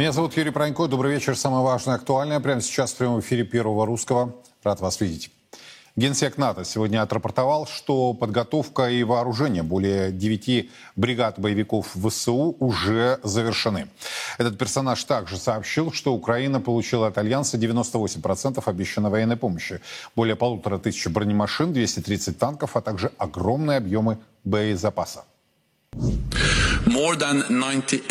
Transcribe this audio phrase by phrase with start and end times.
[0.00, 0.86] Меня зовут Юрий Пронько.
[0.86, 1.36] Добрый вечер.
[1.36, 4.34] Самое важное, актуальное прямо сейчас в прямом эфире Первого Русского.
[4.62, 5.30] Рад вас видеть.
[5.94, 13.88] Генсек НАТО сегодня отрапортовал, что подготовка и вооружение более 9 бригад боевиков ВСУ уже завершены.
[14.38, 19.82] Этот персонаж также сообщил, что Украина получила от Альянса 98% обещанной военной помощи,
[20.16, 25.24] более полутора тысяч бронемашин, 230 танков, а также огромные объемы боезапаса.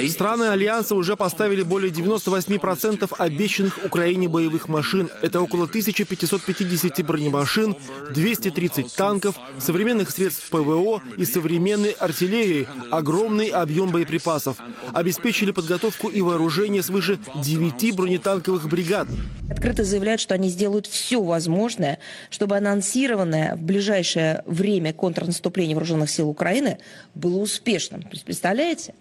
[0.09, 5.09] Страны Альянса уже поставили более 98% обещанных Украине боевых машин.
[5.21, 7.75] Это около 1550 бронемашин,
[8.13, 14.57] 230 танков, современных средств ПВО и современной артиллерии, огромный объем боеприпасов.
[14.93, 19.07] Обеспечили подготовку и вооружение свыше 9 бронетанковых бригад.
[19.49, 21.99] Открыто заявляют, что они сделают все возможное,
[22.29, 26.77] чтобы анонсированное в ближайшее время контрнаступление вооруженных сил Украины
[27.15, 27.68] было успешным.
[27.69, 28.25] Представляете?
[28.25, 28.93] представляете?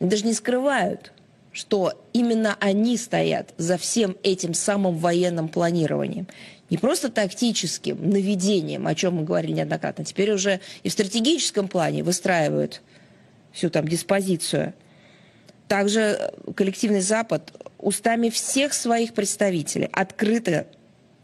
[0.00, 1.12] Даже не скрывают,
[1.52, 6.28] что именно они стоят за всем этим самым военным планированием.
[6.70, 12.04] Не просто тактическим наведением, о чем мы говорили неоднократно, теперь уже и в стратегическом плане
[12.04, 12.82] выстраивают
[13.52, 14.74] всю там диспозицию.
[15.66, 20.66] Также коллективный Запад устами всех своих представителей открыто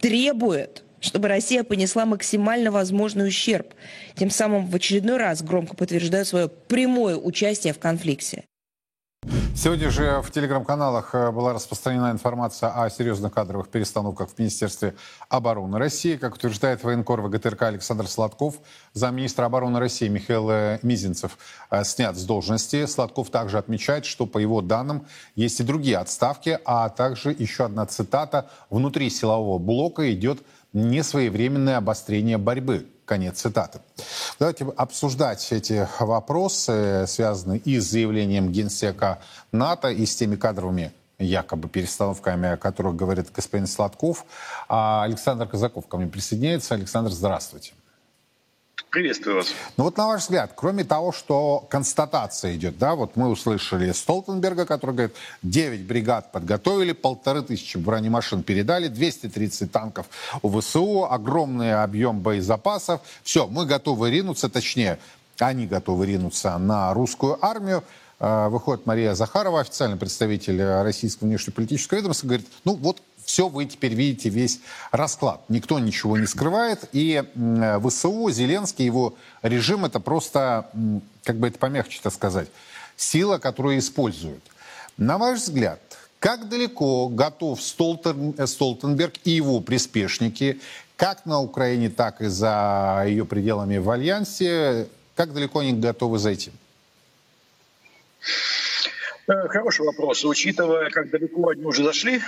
[0.01, 3.75] требует чтобы Россия понесла максимально возможный ущерб,
[4.17, 8.45] тем самым в очередной раз громко подтверждая свое прямое участие в конфликте.
[9.57, 14.95] Сегодня же в телеграм-каналах э, была распространена информация о серьезных кадровых перестановках в Министерстве
[15.29, 16.17] обороны России.
[16.17, 18.57] Как утверждает военкор ВГТРК Александр Сладков,
[18.93, 21.39] замминистра обороны России Михаил э, Мизинцев
[21.71, 22.85] э, снят с должности.
[22.87, 25.07] Сладков также отмечает, что по его данным
[25.37, 30.43] есть и другие отставки, а также еще одна цитата «Внутри силового блока идет
[30.75, 32.87] несвоевременное обострение борьбы.
[33.07, 33.81] Конец цитаты.
[34.39, 39.21] Давайте обсуждать эти вопросы, связанные и с заявлением генсека
[39.53, 44.25] НАТО, и с теми кадровыми якобы перестановками, о которых говорит господин Сладков.
[44.69, 46.75] А Александр Казаков ко мне присоединяется.
[46.75, 47.73] Александр, здравствуйте.
[48.91, 49.53] Приветствую вас.
[49.77, 54.67] Ну вот на ваш взгляд, кроме того, что констатация идет, да, вот мы услышали Столтенберга,
[54.67, 60.07] который говорит, 9 бригад подготовили, полторы тысячи бронемашин передали, 230 танков
[60.43, 63.01] у ВСУ, огромный объем боезапасов.
[63.25, 64.99] Все, мы готовы ринуться, точнее,
[65.39, 67.83] они готовы ринуться на русскую армию.
[68.21, 73.95] А, выходит Мария Захарова, официальный представитель российского внешнеполитического ведомства, говорит, ну вот все вы теперь
[73.95, 75.43] видите весь расклад.
[75.49, 76.89] Никто ничего не скрывает.
[76.93, 77.23] И
[77.83, 80.71] ВСУ, Зеленский, его режим это просто,
[81.25, 82.49] как бы это помягче-то сказать,
[82.97, 84.43] сила, которую используют.
[84.97, 85.81] На ваш взгляд,
[86.21, 90.61] как далеко готов Столтен, э, Столтенберг и его приспешники,
[90.97, 94.87] как на Украине, так и за ее пределами в Альянсе,
[95.17, 96.53] как далеко они готовы зайти?
[99.27, 100.25] Э, хороший вопрос.
[100.25, 102.23] Учитывая, как далеко они уже зашли,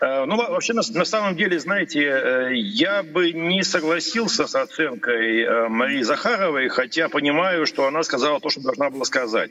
[0.00, 5.68] ну, вообще, на, на самом деле, знаете, э, я бы не согласился с оценкой э,
[5.68, 9.50] Марии Захаровой, хотя понимаю, что она сказала то, что должна была сказать.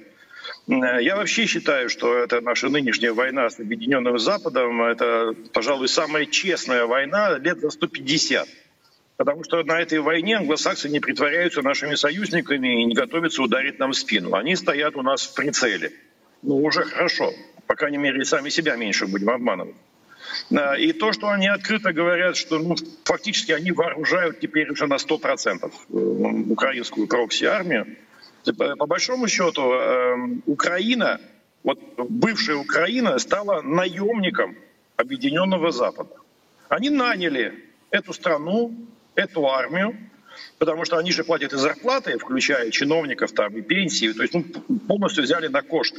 [0.68, 6.86] Я вообще считаю, что это наша нынешняя война с Объединенным Западом, это, пожалуй, самая честная
[6.86, 8.48] война лет за 150.
[9.18, 13.92] Потому что на этой войне англосаксы не притворяются нашими союзниками и не готовятся ударить нам
[13.92, 14.34] в спину.
[14.34, 15.94] Они стоят у нас в прицеле.
[16.42, 17.34] Ну, уже хорошо.
[17.68, 19.76] По крайней мере, сами себя меньше будем обманывать.
[20.80, 25.72] И то, что они открыто говорят, что ну, фактически они вооружают теперь уже на 100%
[25.72, 25.98] э,
[26.52, 27.98] украинскую прокси-армию,
[28.54, 31.20] по большому счету эм, Украина,
[31.64, 34.56] вот бывшая Украина стала наемником
[34.98, 36.12] Объединенного Запада.
[36.70, 37.54] Они наняли
[37.90, 38.74] эту страну,
[39.16, 39.98] эту армию,
[40.58, 44.44] потому что они же платят и зарплаты, включая чиновников там, и пенсии, то есть ну,
[44.88, 45.96] полностью взяли на кошт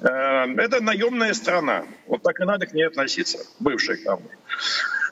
[0.00, 1.84] это наемная страна.
[2.06, 4.18] Вот так и надо к ней относиться, бывшей к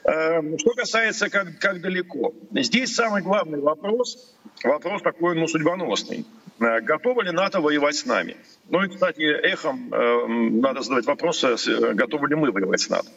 [0.05, 2.33] эм, Что касается, как, как далеко.
[2.51, 6.25] Здесь самый главный вопрос, вопрос такой, ну, судьбоносный.
[6.59, 8.37] Э, готовы ли НАТО воевать с нами?
[8.69, 13.09] Ну и, кстати, эхом э, надо задавать вопрос, э, готовы ли мы воевать с НАТО.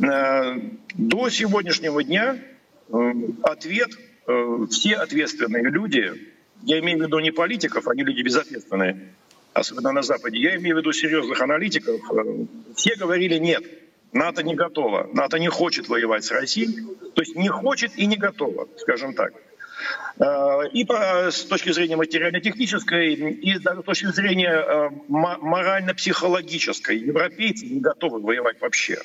[0.00, 0.54] Э,
[0.94, 2.38] до сегодняшнего дня
[3.42, 3.90] ответ,
[4.70, 6.12] все ответственные люди,
[6.62, 9.12] я имею в виду не политиков, они люди безответственные,
[9.56, 13.64] особенно на Западе, я имею в виду серьезных аналитиков, э, все говорили нет,
[14.12, 18.16] НАТО не готово, НАТО не хочет воевать с Россией, то есть не хочет и не
[18.16, 19.32] готово, скажем так.
[20.18, 27.66] Э, и по, с точки зрения материально-технической, и даже с точки зрения э, морально-психологической, европейцы
[27.66, 28.98] не готовы воевать вообще.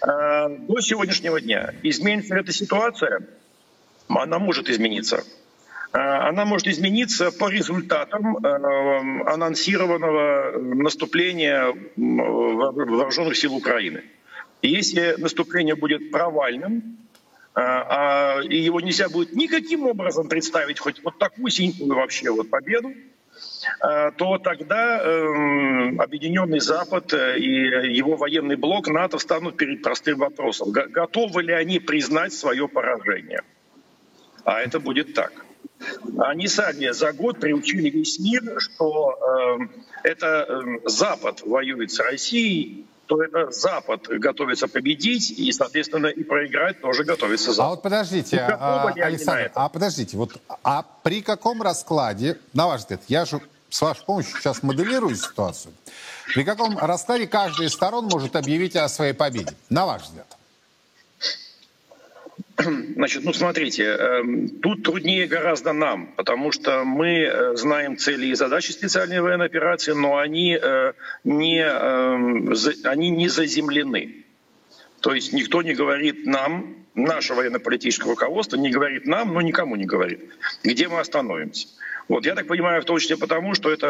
[0.00, 3.20] До сегодняшнего дня изменится эта ситуация,
[4.08, 5.22] она может измениться.
[5.96, 8.36] Она может измениться по результатам
[9.26, 14.02] анонсированного наступления вооруженных сил Украины.
[14.60, 16.98] Если наступление будет провальным,
[17.54, 22.92] а и его нельзя будет никаким образом представить хоть вот такую синюю вообще вот победу,
[24.16, 30.70] то тогда э, Объединенный Запад э, и его военный блок НАТО станут перед простым вопросом.
[30.70, 33.42] Готовы ли они признать свое поражение?
[34.44, 35.43] А это будет так.
[36.18, 42.86] Они сами за год приучили весь мир, что э, это э, Запад воюет с Россией,
[43.06, 47.66] то это Запад готовится победить, и, соответственно, и проиграть тоже готовится Запад.
[47.66, 53.02] А вот подождите, а, Александр, а подождите, вот а при каком раскладе, на ваш взгляд,
[53.08, 55.74] я же с вашей помощью сейчас моделирую ситуацию,
[56.34, 60.33] при каком раскладе каждая из сторон может объявить о своей победе, на ваш взгляд?
[62.94, 68.34] Значит, ну смотрите, эм, тут труднее гораздо нам, потому что мы э, знаем цели и
[68.34, 70.92] задачи специальной военной операции, но они э,
[71.24, 72.54] не, эм,
[72.84, 74.24] они не заземлены.
[75.00, 79.84] То есть никто не говорит нам, наше военно-политическое руководство не говорит нам, но никому не
[79.84, 80.20] говорит,
[80.62, 81.68] где мы остановимся.
[82.06, 83.88] Вот, я так понимаю, в том числе потому, что это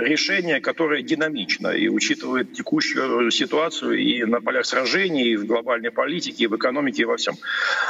[0.00, 6.44] решение, которое динамично и учитывает текущую ситуацию и на полях сражений, и в глобальной политике,
[6.44, 7.36] и в экономике, и во всем.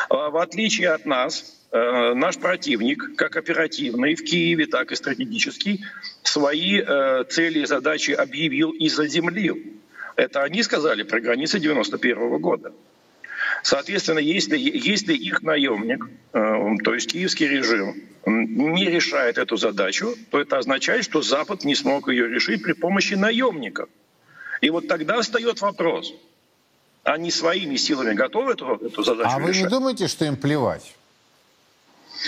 [0.08, 5.84] А в отличие от нас, э, наш противник, как оперативный в Киеве, так и стратегический,
[6.22, 9.58] свои э, цели и задачи объявил и заземлил.
[10.14, 12.72] Это они сказали про границы 91 года.
[13.62, 17.94] Соответственно, если, если их наемник, э, то есть киевский режим,
[18.26, 23.14] не решает эту задачу, то это означает, что Запад не смог ее решить при помощи
[23.14, 23.88] наемников.
[24.60, 26.14] И вот тогда встает вопрос,
[27.02, 29.42] они своими силами готовы эту, эту задачу а решать?
[29.42, 30.94] А вы не думаете, что им плевать?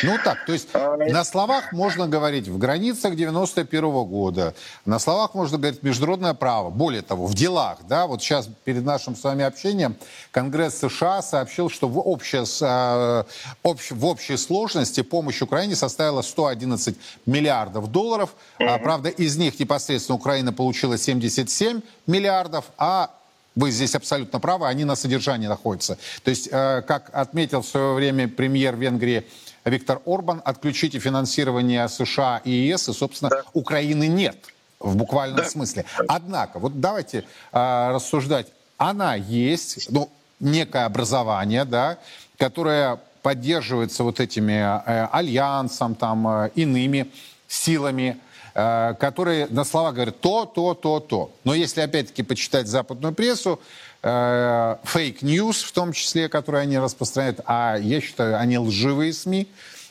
[0.02, 4.54] Ну так, то есть а, на словах можно говорить в границах 91 -го года,
[4.84, 6.70] на словах можно говорить международное право.
[6.70, 9.96] Более того, в делах, да, вот сейчас перед нашим с вами общением
[10.30, 13.24] Конгресс США сообщил, что в, общей, э,
[13.62, 16.96] общ, в общей сложности помощь Украине составила 111
[17.26, 18.30] миллиардов долларов.
[18.58, 23.10] А, правда, из них непосредственно Украина получила 77 миллиардов, а
[23.54, 25.98] вы здесь абсолютно правы, они на содержании находятся.
[26.24, 29.24] То есть, э, как отметил в свое время премьер Венгрии
[29.64, 33.42] Виктор Орбан, отключите финансирование США и ЕС, и, собственно, да.
[33.52, 34.36] Украины нет
[34.80, 35.44] в буквальном да.
[35.44, 35.84] смысле.
[36.08, 38.48] Однако, вот давайте э, рассуждать.
[38.76, 40.10] Она есть, ну,
[40.40, 41.98] некое образование, да,
[42.36, 47.10] которое поддерживается вот этими э, альянсом, там, э, иными
[47.46, 48.18] силами,
[48.54, 51.32] э, которые на слова говорят то, то, то, то.
[51.44, 53.60] Но если опять-таки почитать западную прессу,
[54.02, 59.46] fake news в том числе, которые они распространяют, а я считаю, они лживые СМИ,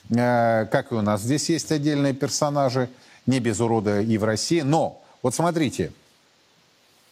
[0.10, 2.90] э, как и у нас здесь есть отдельные персонажи,
[3.26, 4.62] не без урода и в России.
[4.62, 5.94] Но вот смотрите,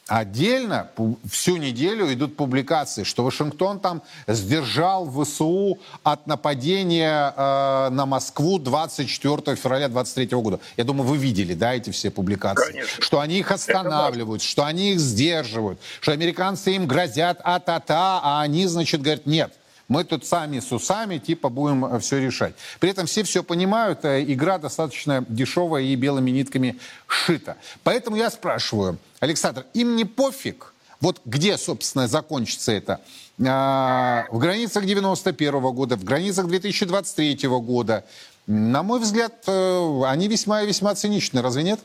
[0.09, 0.89] Отдельно
[1.29, 9.55] всю неделю идут публикации, что Вашингтон там сдержал ВСУ от нападения э, на Москву 24
[9.55, 10.59] февраля 23 года.
[10.77, 12.71] Я думаю, вы видели, да, эти все публикации?
[12.71, 13.03] Конечно.
[13.03, 18.65] Что они их останавливают, что они их сдерживают, что американцы им грозят а-та-та, а они,
[18.65, 19.53] значит, говорят, нет,
[19.89, 22.53] мы тут сами с усами, типа, будем э, все решать.
[22.79, 27.57] При этом все все понимают, э, игра достаточно дешевая и белыми нитками шита.
[27.83, 33.01] Поэтому я спрашиваю, Александр, им не пофиг, вот где, собственно, закончится это?
[33.45, 38.05] А, в границах 91 -го года, в границах 2023 года.
[38.47, 41.79] На мой взгляд, э, они весьма и весьма циничны, разве нет?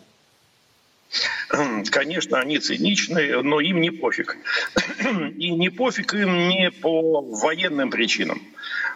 [1.91, 4.37] Конечно, они циничны, но им не пофиг.
[5.39, 8.41] И не пофиг им не по военным причинам.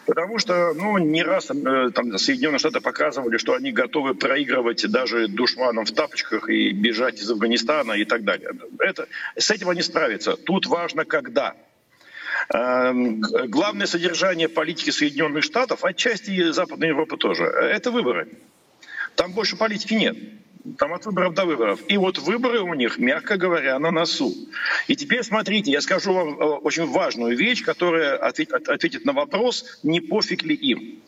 [0.06, 5.28] Потому что, ну, не раз э, там Соединенные Штаты показывали, что они готовы проигрывать даже
[5.28, 8.50] душманам в тапочках и бежать из Афганистана и так далее.
[8.78, 9.06] Это,
[9.36, 10.36] с этим они справятся.
[10.36, 11.54] Тут важно, когда.
[12.54, 18.28] Эм, главное содержание политики Соединенных Штатов, отчасти Западной Европы тоже, это выборы.
[19.14, 20.16] Там больше политики нет.
[20.78, 21.80] Там от выборов до выборов.
[21.88, 24.34] И вот выборы у них, мягко говоря, на носу.
[24.86, 30.00] И теперь смотрите, я скажу вам э, очень важную вещь, которая ответит на вопрос, не
[30.00, 31.02] пофиг ли им.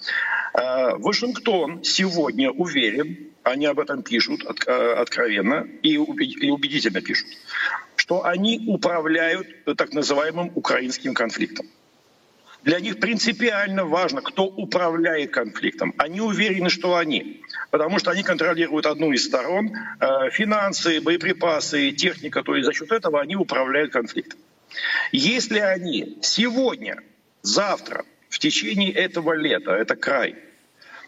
[0.55, 7.29] Э, Вашингтон сегодня уверен, они об этом пишут э, откровенно и убедительно пишут,
[7.97, 11.67] что они управляют так называемым украинским конфликтом.
[12.63, 15.95] Для них принципиально важно, кто управляет конфликтом.
[15.97, 17.43] Они уверены, что они.
[17.71, 19.73] Потому что они контролируют одну из сторон.
[19.99, 22.43] Э, финансы, боеприпасы, техника.
[22.43, 24.39] То есть за счет этого они управляют конфликтом.
[25.11, 27.03] Если они сегодня,
[27.43, 30.37] завтра, в течение этого лета, это край,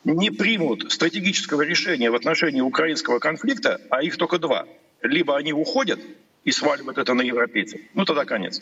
[0.05, 4.67] не примут стратегического решения в отношении украинского конфликта, а их только два.
[5.03, 6.01] Либо они уходят
[6.45, 8.61] и сваливают это на европейцев, ну тогда конец.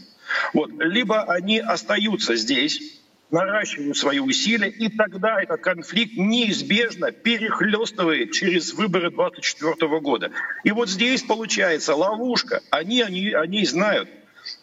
[0.52, 0.70] Вот.
[0.78, 9.10] Либо они остаются здесь, наращивают свои усилия, и тогда этот конфликт неизбежно перехлестывает через выборы
[9.10, 10.30] 2024 года.
[10.64, 12.60] И вот здесь получается ловушка.
[12.70, 14.08] Они, они, они знают.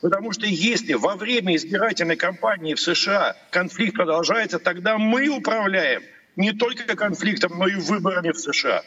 [0.02, 6.04] Потому что если во время избирательной кампании в США конфликт продолжается, тогда мы управляем
[6.36, 8.84] не только конфликтом, но и выборами в США.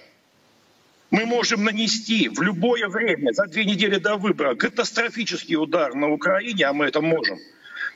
[1.10, 6.66] Мы можем нанести в любое время, за две недели до выбора, катастрофический удар на Украине,
[6.66, 7.38] а мы это можем–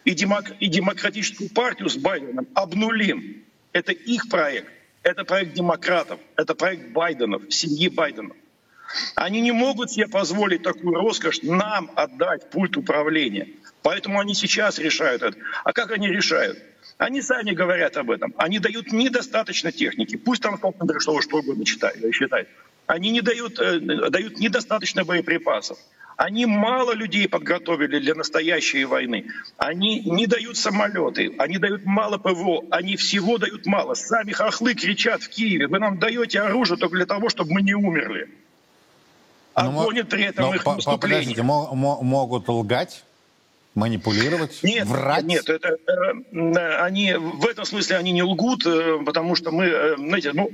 [0.05, 3.43] и, демок, и демократическую партию с Байденом обнулим.
[3.73, 4.69] Это их проект.
[5.03, 6.21] Это проект демократов.
[6.37, 8.37] Это проект Байденов, семьи Байденов.
[9.17, 13.49] Они не могут себе позволить такую роскошь нам отдать пульт управления.
[13.83, 15.37] Поэтому они сейчас решают это.
[15.65, 16.59] А как они решают?
[16.99, 18.35] Они сами говорят об этом.
[18.37, 20.17] Они дают недостаточно техники.
[20.17, 22.49] Пусть там Столтенберг что угодно читает, считает.
[22.87, 25.79] Они не дают, э, дают недостаточно боеприпасов.
[26.17, 29.27] Они мало людей подготовили для настоящей войны.
[29.57, 33.95] Они не дают самолеты, они дают мало ПВО, они всего дают мало.
[33.95, 37.75] Сами хохлы кричат в Киеве, вы нам даете оружие только для того, чтобы мы не
[37.75, 38.29] умерли.
[39.55, 41.43] А но, гонят при этом но, их наступление.
[41.43, 43.05] могут лгать?
[43.75, 45.25] Манипулировать, нет, врать?
[45.25, 49.97] Нет, это, э, они, в этом смысле они не лгут, э, потому что мы, э,
[49.97, 50.49] знаете, ну,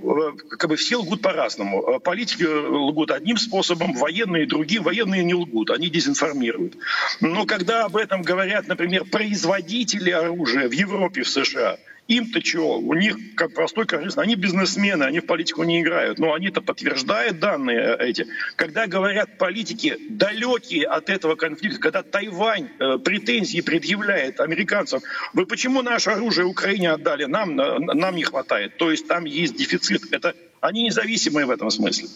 [0.48, 2.00] как бы все лгут по-разному.
[2.00, 4.82] Политики лгут одним способом, военные другим.
[4.82, 6.76] Военные не лгут, они дезинформируют.
[7.20, 11.78] Но когда об этом говорят, например, производители оружия в Европе, в США–
[12.10, 12.78] им-то чего?
[12.78, 16.18] У них, как простой конечно, они бизнесмены, они в политику не играют.
[16.18, 18.26] Но они-то подтверждают данные эти.
[18.56, 25.00] Когда говорят политики, далекие от этого конфликта, когда Тайвань э, претензии предъявляет американцам,
[25.34, 27.26] вы почему наше оружие Украине отдали?
[27.26, 28.76] Нам, нам не хватает.
[28.76, 30.12] То есть там есть дефицит.
[30.12, 32.08] Это, они независимые в этом смысле.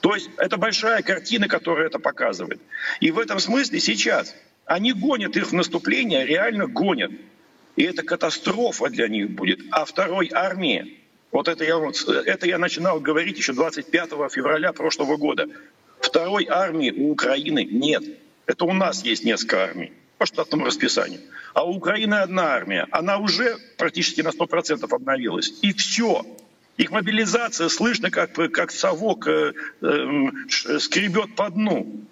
[0.00, 2.60] То есть это большая картина, которая это показывает.
[3.00, 7.12] И в этом смысле сейчас они гонят их в наступление, реально гонят.
[7.76, 9.60] И это катастрофа для них будет.
[9.70, 10.98] А второй армии,
[11.30, 11.78] вот это я,
[12.24, 15.46] это я начинал говорить еще 25 февраля прошлого года.
[16.00, 18.02] Второй армии у Украины нет.
[18.46, 21.20] Это у нас есть несколько армий по штатному расписанию.
[21.52, 22.86] А у Украины одна армия.
[22.90, 25.52] Она уже практически на 100% обновилась.
[25.62, 26.24] И все.
[26.76, 32.06] Их мобилизация слышно, как, как совок э, э, скребет по дну.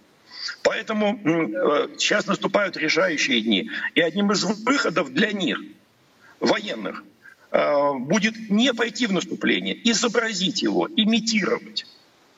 [0.65, 3.71] Поэтому э, сейчас наступают решающие дни.
[3.95, 5.61] И одним из выходов для них,
[6.41, 7.05] военных,
[7.53, 11.87] э, будет не пойти в наступление, изобразить его, имитировать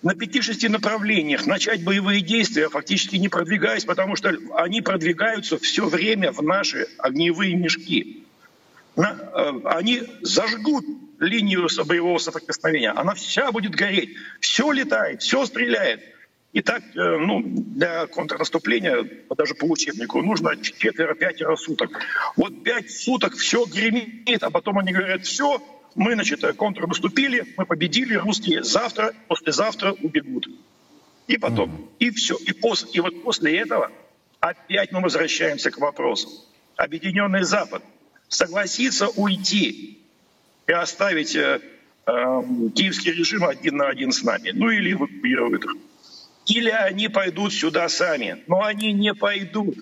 [0.03, 6.33] на пяти-шести направлениях начать боевые действия, фактически не продвигаясь, потому что они продвигаются все время
[6.33, 8.25] в наши огневые мешки.
[8.97, 9.03] Э,
[9.67, 10.85] они зажгут
[11.21, 16.16] линию боевого соприкосновения, она вся будет гореть, все летает, все стреляет.
[16.57, 21.91] И так, э, ну, для контрнаступления, даже по учебнику, нужно четверо-пятеро суток.
[22.35, 25.63] Вот пять суток все гремит, а потом они говорят, все,
[25.95, 30.49] мы, значит, контрнаступили, мы победили, русские завтра, послезавтра убегут.
[31.27, 31.97] И потом, mm-hmm.
[31.99, 32.37] и все.
[32.37, 33.93] И, пос, и вот после этого
[34.41, 36.31] опять мы возвращаемся к вопросу.
[36.77, 37.83] Объединенный Запад
[38.29, 39.99] согласится уйти
[40.67, 41.61] и оставить э,
[42.07, 42.43] э,
[42.75, 45.77] киевский режим один на один с нами, ну или эвакуирует их
[46.47, 48.43] или они пойдут сюда сами.
[48.47, 49.77] Но они не пойдут.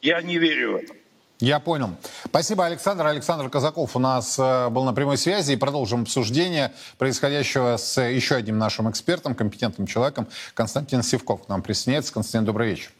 [0.00, 0.94] Я не верю в это.
[1.38, 1.96] Я понял.
[2.24, 3.06] Спасибо, Александр.
[3.06, 5.52] Александр Казаков у нас э, был на прямой связи.
[5.52, 10.28] И продолжим обсуждение происходящего с еще одним нашим экспертом, компетентным человеком.
[10.54, 12.12] Константин Севков к нам присоединяется.
[12.12, 12.92] Константин, добрый вечер.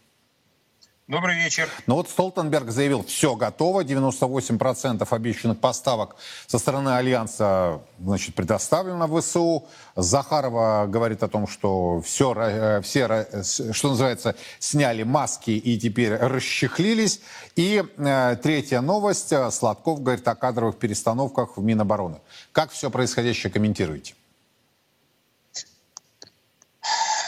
[1.08, 1.68] Добрый вечер.
[1.88, 6.14] Ну вот Столтенберг заявил, все готово, 98% обещанных поставок
[6.46, 9.66] со стороны Альянса значит, предоставлено в ВСУ.
[9.96, 13.26] Захарова говорит о том, что все, э, все,
[13.72, 17.20] что называется, сняли маски и теперь расчехлились.
[17.56, 19.34] И э, третья новость.
[19.50, 22.20] Сладков говорит о кадровых перестановках в Минобороны.
[22.52, 24.14] Как все происходящее комментируете?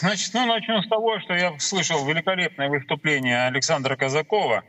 [0.00, 4.64] Значит, ну, начну с того, что я слышал великолепное выступление Александра Казакова.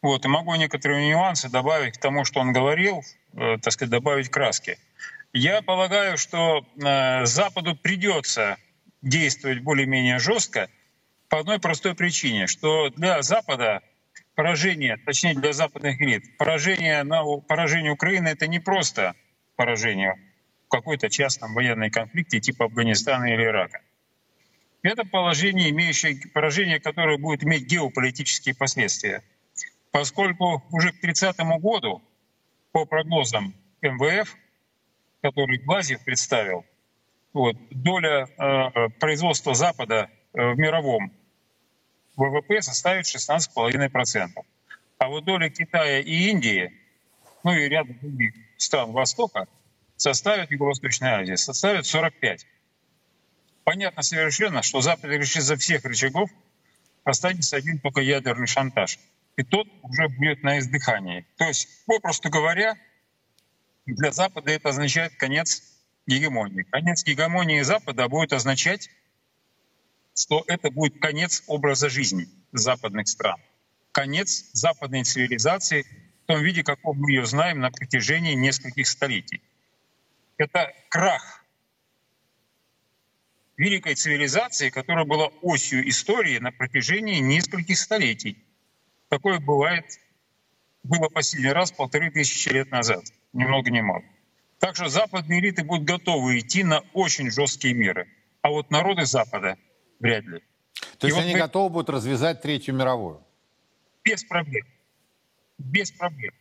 [0.00, 3.02] Вот, и могу некоторые нюансы добавить к тому, что он говорил,
[3.34, 4.78] э, так сказать, добавить краски.
[5.32, 8.56] Я полагаю, что э, Западу придется
[9.02, 10.68] действовать более-менее жестко
[11.28, 13.82] по одной простой причине, что для Запада
[14.34, 19.14] поражение, точнее для западных элит, поражение, на, поражение Украины— это не просто
[19.56, 20.14] поражение
[20.66, 23.80] в какой-то частном военной конфликте типа Афганистана или Ирака.
[24.82, 29.24] Это положение, имеющее, поражение, которое будет иметь геополитические последствия.
[29.90, 32.02] Поскольку уже к 30 году,
[32.72, 34.36] по прогнозам МВФ,
[35.22, 36.64] который Глазьев представил,
[37.32, 41.12] вот, доля э, производства Запада э, в мировом
[42.16, 44.28] ВВП составит 16,5%.
[44.98, 46.72] А вот доля Китая и Индии,
[47.44, 49.46] ну и ряда других стран Востока,
[49.96, 52.46] составит Юго-Восточная Азия, составит 45.
[53.68, 56.30] Понятно совершенно, что Запад решит за всех рычагов,
[57.04, 58.98] останется один только ядерный шантаж.
[59.36, 61.26] И тот уже будет на издыхании.
[61.36, 62.78] То есть, попросту говоря,
[63.84, 65.62] для Запада это означает конец
[66.06, 66.62] гегемонии.
[66.62, 68.88] Конец гегемонии Запада будет означать,
[70.14, 73.36] что это будет конец образа жизни западных стран,
[73.92, 75.82] конец западной цивилизации
[76.22, 79.42] в том виде, каком мы ее знаем на протяжении нескольких столетий.
[80.38, 81.37] Это крах
[83.58, 88.38] великой цивилизации, которая была осью истории на протяжении нескольких столетий.
[89.08, 89.84] Такое бывает,
[90.84, 94.04] было последний раз полторы тысячи лет назад ни много ни мало.
[94.58, 98.08] Так что западные элиты будут готовы идти на очень жесткие меры.
[98.42, 99.56] А вот народы Запада
[100.00, 100.40] вряд ли.
[100.98, 101.38] То есть И они вот мы...
[101.38, 103.22] готовы будут развязать Третью мировую?
[104.04, 104.64] Без проблем.
[105.58, 106.32] Без проблем.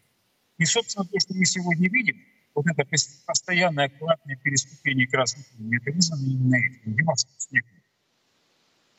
[0.57, 2.23] И, собственно, то, что мы сегодня видим,
[2.57, 2.85] вот это
[3.25, 7.63] постоянное аккуратное переступление красных линий, это вызвано именно этим,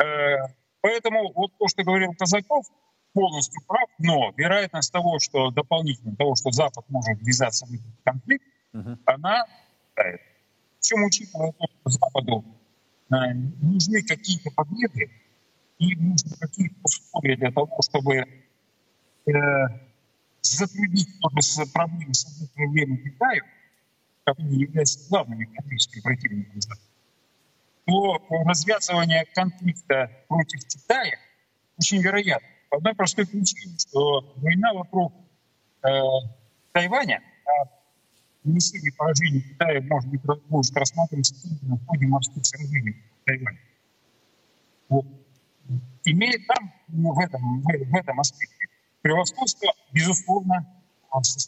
[0.00, 0.36] э,
[0.80, 2.66] Поэтому вот то, что говорил Казаков,
[3.12, 8.44] полностью прав, но вероятность того, что дополнительно того, что Запад может ввязаться в этот конфликт,
[8.72, 8.96] uh-huh.
[9.06, 9.44] она
[9.94, 10.20] тает.
[10.80, 12.44] Причем учитывая то, что Западу
[13.10, 13.14] э,
[13.60, 15.10] нужны какие-то победы
[15.78, 18.24] и нужны какие-то условия для того, чтобы
[19.26, 19.32] э,
[20.56, 21.08] затруднить
[21.40, 23.42] с проблемой с проблемой Китая,
[24.24, 26.60] который является главным экономическим противником
[27.88, 31.16] то развязывание конфликта против Китая
[31.78, 32.46] очень вероятно.
[32.70, 35.14] По одной простой причине, что война вокруг
[35.82, 35.88] э,
[36.72, 37.64] Тайваня, а
[38.44, 43.60] нанесение поражения Китая может быть будет рассматриваться в ходе морских сражений в Тайване.
[44.90, 45.06] Вот.
[46.04, 48.66] Имеет там ну, в, этом, в, в этом аспекте
[49.02, 50.66] превосходство, безусловно,
[51.22, 51.40] со.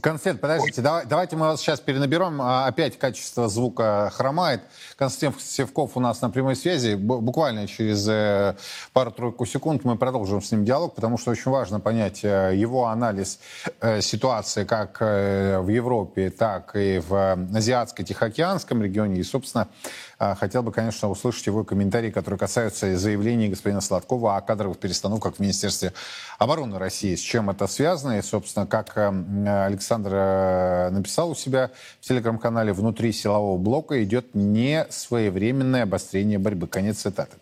[0.00, 2.40] Константин, подождите, давай, давайте мы вас сейчас перенаберем.
[2.40, 4.62] А, опять качество звука хромает.
[4.96, 6.94] Константин Севков у нас на прямой связи.
[6.94, 8.56] Буквально через э,
[8.92, 13.40] пару-тройку секунд мы продолжим с ним диалог, потому что очень важно понять э, его анализ
[13.80, 17.12] э, ситуации как в Европе, так и в
[17.56, 19.20] Азиатско-Тихоокеанском регионе.
[19.20, 19.68] И, собственно,
[20.18, 25.40] хотел бы, конечно, услышать его комментарии, которые касаются заявлений господина Сладкова о кадровых перестановках в
[25.40, 25.92] Министерстве
[26.38, 27.14] обороны России.
[27.14, 33.12] С чем это связано и, собственно, как Александр э, написал у себя в телеграм-канале, внутри
[33.12, 36.66] силового блока идет не своевременное обострение борьбы.
[36.66, 37.36] Конец цитаты.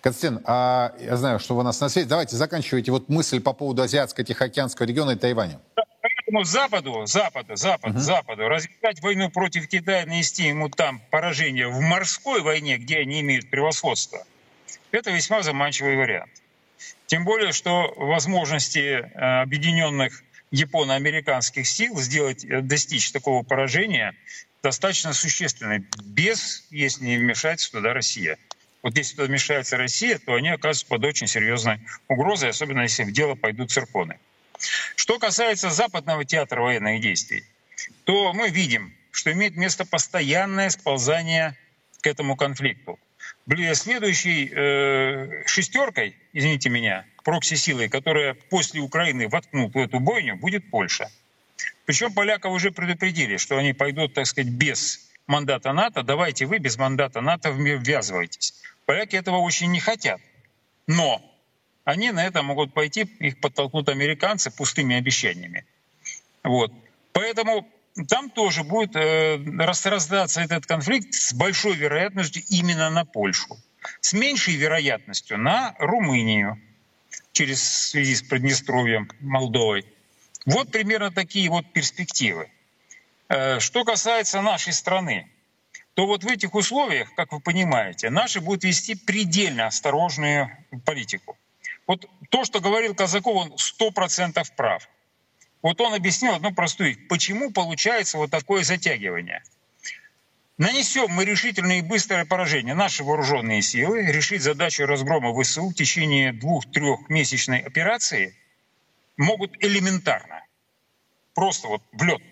[0.00, 2.06] Константин, а я знаю, что вы у нас на связи.
[2.06, 5.58] Давайте заканчивайте вот мысль по поводу Азиатско-Тихоокеанского региона и Тайваня.
[6.26, 8.00] Поэтому Западу, Западу, Западу, угу.
[8.00, 13.48] Западу развязать войну против Китая, нанести ему там поражение в морской войне, где они имеют
[13.48, 14.26] превосходство,
[14.90, 16.32] это весьма заманчивый вариант.
[17.06, 24.12] Тем более, что возможности э, объединенных японо-американских сил сделать, э, достичь такого поражения
[24.64, 28.36] достаточно существенной, без, если не вмешается туда Россия.
[28.82, 33.12] Вот если туда вмешается Россия, то они оказываются под очень серьезной угрозой, особенно если в
[33.12, 34.18] дело пойдут цирконы.
[34.94, 37.44] Что касается западного театра военных действий,
[38.04, 41.56] то мы видим, что имеет место постоянное сползание
[42.00, 42.98] к этому конфликту.
[43.74, 51.10] Следующей э, шестеркой, извините меня, прокси-силой, которая после Украины воткнут в эту бойню, будет Польша.
[51.84, 56.02] Причем поляков уже предупредили, что они пойдут, так сказать, без мандата НАТО.
[56.02, 58.54] Давайте вы без мандата НАТО ввязывайтесь.
[58.84, 60.20] Поляки этого очень не хотят.
[60.86, 61.22] Но
[61.86, 65.64] они на это могут пойти, их подтолкнут американцы пустыми обещаниями.
[66.42, 66.72] Вот.
[67.12, 67.66] Поэтому
[68.08, 73.56] там тоже будет э, раздаться этот конфликт с большой вероятностью именно на Польшу,
[74.00, 76.60] с меньшей вероятностью на Румынию,
[77.30, 79.86] через связи с Приднестровьем, Молдовой.
[80.44, 82.50] Вот примерно такие вот перспективы.
[83.28, 85.30] Э, что касается нашей страны,
[85.94, 90.50] то вот в этих условиях, как вы понимаете, наши будут вести предельно осторожную
[90.84, 91.38] политику.
[91.86, 94.88] Вот то, что говорил Казаков, он сто процентов прав.
[95.62, 99.42] Вот он объяснил одну простую, почему получается вот такое затягивание–
[100.58, 102.74] Нанесем мы решительное и быстрое поражение.
[102.74, 108.34] Наши вооруженные силы решить задачу разгрома ВСУ в течение двух-трехмесячной операции
[109.18, 110.42] могут элементарно.
[111.34, 112.22] Просто вот в лед.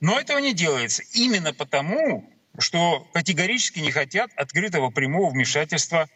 [0.00, 6.08] Но этого не делается именно потому, что категорически не хотят открытого прямого вмешательства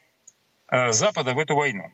[0.69, 1.93] Запада в эту войну.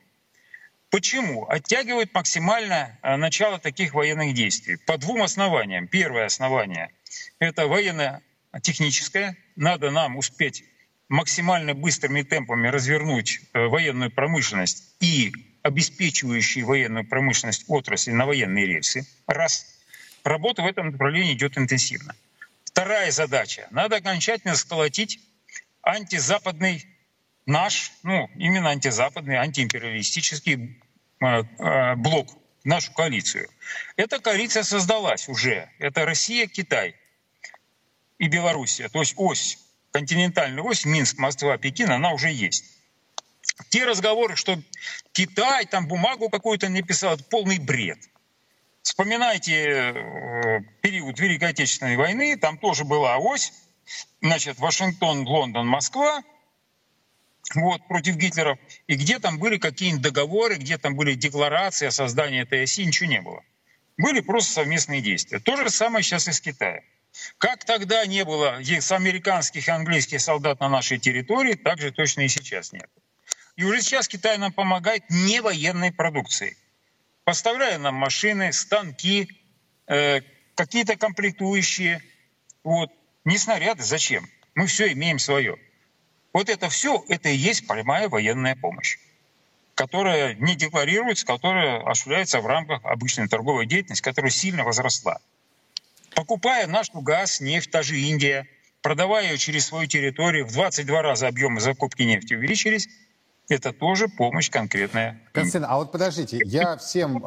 [0.93, 1.49] Почему?
[1.49, 4.77] Оттягивают максимально э, начало таких военных действий.
[4.77, 5.89] По двум основаниям.
[5.89, 6.91] Первое основание–
[7.39, 9.39] это военно-техническое.
[9.57, 10.65] Надо нам успеть
[11.09, 15.33] максимально быстрыми темпами развернуть э, военную промышленность и
[15.63, 19.07] обеспечивающие военную промышленность отрасли на военные рельсы.
[19.27, 19.65] Раз.
[20.25, 22.15] Работа в этом направлении идет интенсивно.
[22.67, 23.67] Вторая задача.
[23.71, 25.21] Надо окончательно сколотить
[25.81, 26.85] антизападный
[27.47, 30.81] наш, ну, именно антизападный, антиимпериалистический
[31.21, 32.29] э, э, блок,
[32.65, 33.49] нашу коалицию.
[33.97, 35.69] Эта коалиция создалась уже.
[35.79, 36.95] Это Россия, Китай
[38.19, 38.89] и Белоруссия.
[38.89, 39.59] То есть ось,
[39.91, 42.65] континентальная ось, Минск, Москва, Пекин, она уже есть.
[43.69, 44.61] Те разговоры, что
[45.13, 47.99] Китай там бумагу какую-то не писал, это полный бред.
[48.83, 53.53] Вспоминайте э, период Великой Отечественной войны, там тоже была ось,
[54.21, 56.23] значит, Вашингтон, Лондон, Москва,
[57.55, 62.43] вот, против Гитлера, и где там были какие-нибудь договоры, где там были декларации о создании
[62.43, 63.43] этой оси, ничего не было.
[63.99, 65.39] Были просто совместные действия.
[65.39, 66.83] То же самое сейчас и с Китаем.
[67.39, 72.23] Как тогда не было с американских и английских солдат на нашей территории, так же точно
[72.23, 72.89] и сейчас нет.
[73.57, 76.57] И уже сейчас Китай нам помогает не военной продукцией.
[77.25, 79.29] Поставляя нам машины, станки,
[79.87, 80.23] э,
[80.55, 82.03] какие-то комплектующие.
[82.65, 82.91] Вот.
[83.25, 84.27] Не снаряды, зачем?
[84.55, 85.59] Мы все имеем свое.
[86.33, 88.99] Вот это все, это и есть прямая военная помощь,
[89.75, 95.19] которая не декларируется, которая осуществляется в рамках обычной торговой деятельности, которая сильно возросла.
[96.15, 98.49] Покупая нашу газ, нефть, та же Индия,
[98.81, 102.89] продавая ее через свою территорию, в 22 раза объемы закупки нефти увеличились,
[103.49, 105.21] это тоже помощь конкретная.
[105.33, 107.21] Константин, а вот подождите, я всем э,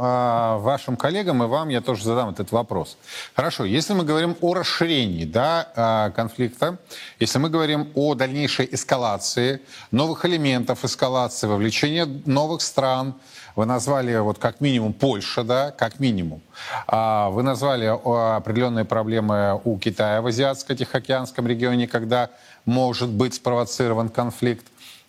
[0.60, 2.98] вашим коллегам и вам я тоже задам этот вопрос.
[3.36, 6.78] Хорошо, если мы говорим о расширении да, э, конфликта,
[7.20, 13.16] если мы говорим о дальнейшей эскалации, новых элементов эскалации, вовлечения новых стран,
[13.56, 16.42] вы назвали вот как минимум Польша, да, как минимум.
[16.88, 22.30] А вы назвали определенные проблемы у Китая в Азиатско-Тихоокеанском регионе, когда
[22.66, 24.66] может быть спровоцирован конфликт.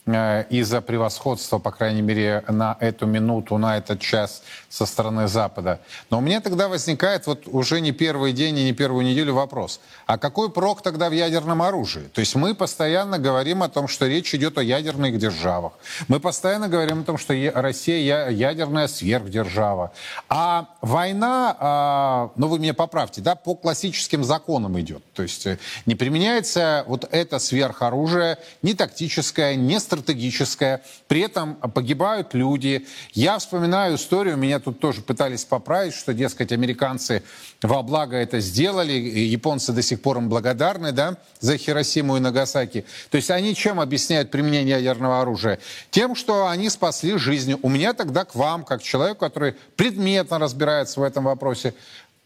[0.09, 5.81] Э, из-за превосходства, по крайней мере, на эту минуту, на этот час со стороны Запада.
[6.11, 9.81] Но у меня тогда возникает вот уже не первый день и не первую неделю вопрос.
[10.07, 12.05] А какой прок тогда в ядерном оружии?
[12.15, 15.73] То есть мы постоянно говорим о том, что речь идет о ядерных державах.
[16.07, 19.93] Мы постоянно говорим о том, что Россия ядерная сверхдержава.
[20.29, 25.03] А война, а, ну вы меня поправьте, да, по классическим законам идет.
[25.15, 31.55] То есть э, не применяется вот это сверхоружие, не тактическое, не стратегическое, стратегическая, при этом
[31.57, 32.87] погибают люди.
[33.13, 37.23] Я вспоминаю историю, меня тут тоже пытались поправить, что, дескать, американцы
[37.63, 42.85] во благо это сделали, японцы до сих пор им благодарны, да, за Хиросиму и Нагасаки.
[43.11, 45.59] То есть они чем объясняют применение ядерного оружия?
[45.91, 47.57] Тем, что они спасли жизни.
[47.63, 51.75] У меня тогда к вам, как человеку, который предметно разбирается в этом вопросе,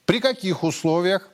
[0.06, 1.28] при каких условиях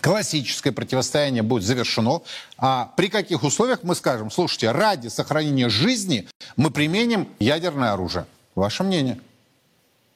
[0.00, 2.22] классическое противостояние будет завершено.
[2.58, 8.26] А при каких условиях мы скажем, слушайте, ради сохранения жизни мы применим ядерное оружие?
[8.54, 9.20] Ваше мнение?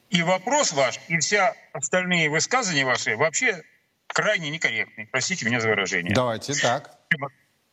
[0.09, 3.63] И вопрос ваш, и все остальные высказывания ваши вообще
[4.07, 5.07] крайне некорректны.
[5.11, 6.13] Простите меня за выражение.
[6.13, 6.97] Давайте так.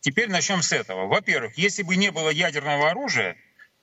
[0.01, 1.07] Теперь начнем с этого.
[1.07, 3.37] Во-первых, если бы не было ядерного оружия,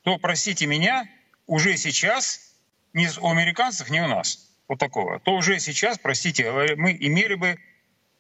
[0.03, 1.05] то, простите меня,
[1.47, 2.53] уже сейчас
[2.93, 7.57] ни у американцев, ни у нас вот такого, то уже сейчас, простите, мы имели бы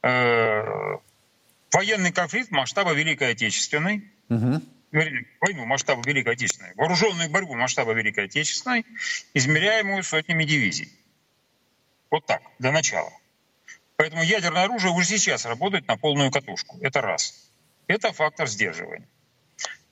[0.05, 0.97] Э,
[1.71, 4.61] военный конфликт масштаба Великой Отечественной, угу.
[4.91, 8.85] войну масштаба Великой Отечественной, вооруженную борьбу масштаба Великой Отечественной,
[9.33, 10.91] измеряемую сотнями дивизий.
[12.11, 13.11] Вот так, для начала.
[13.95, 16.77] Поэтому ядерное оружие уже сейчас работает на полную катушку.
[16.81, 17.49] Это раз.
[17.87, 19.07] Это фактор сдерживания.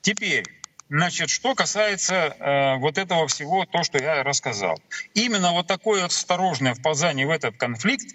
[0.02, 0.46] Теперь,
[0.90, 4.80] значит, что касается э, вот этого всего, то, что я рассказал.
[5.16, 8.14] Именно вот такое осторожное вползание в этот конфликт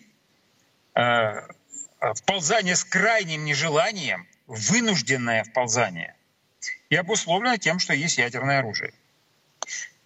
[0.95, 1.41] э,
[2.15, 6.15] вползание с крайним нежеланием, вынужденное вползание,
[6.91, 8.93] и обусловлено тем, что есть ядерное оружие.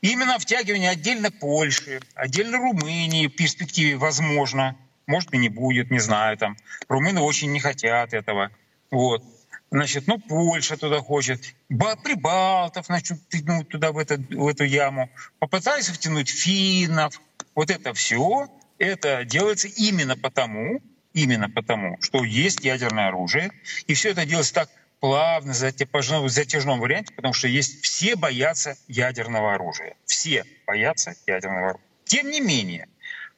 [0.01, 4.77] Именно втягивание отдельно Польши, отдельно Румынии в перспективе возможно,
[5.07, 6.57] может и не будет, не знаю, там.
[6.89, 8.51] Румыны очень не хотят этого.
[8.91, 9.23] Вот.
[9.71, 15.95] Значит, ну, Польша туда хочет, Прибалтов начнут тянуть туда, в, это, в эту яму, попытаются
[15.95, 17.19] втянуть финнов.
[17.55, 20.81] Вот это все, это делается именно потому,
[21.15, 23.53] именно потому, что есть ядерное оружие,
[23.87, 24.71] и все это делается так
[25.01, 29.97] плавно, в затяжном варианте, потому что есть все боятся ядерного оружия.
[30.05, 31.87] Все боятся ядерного оружия.
[32.05, 32.89] Тем не менее,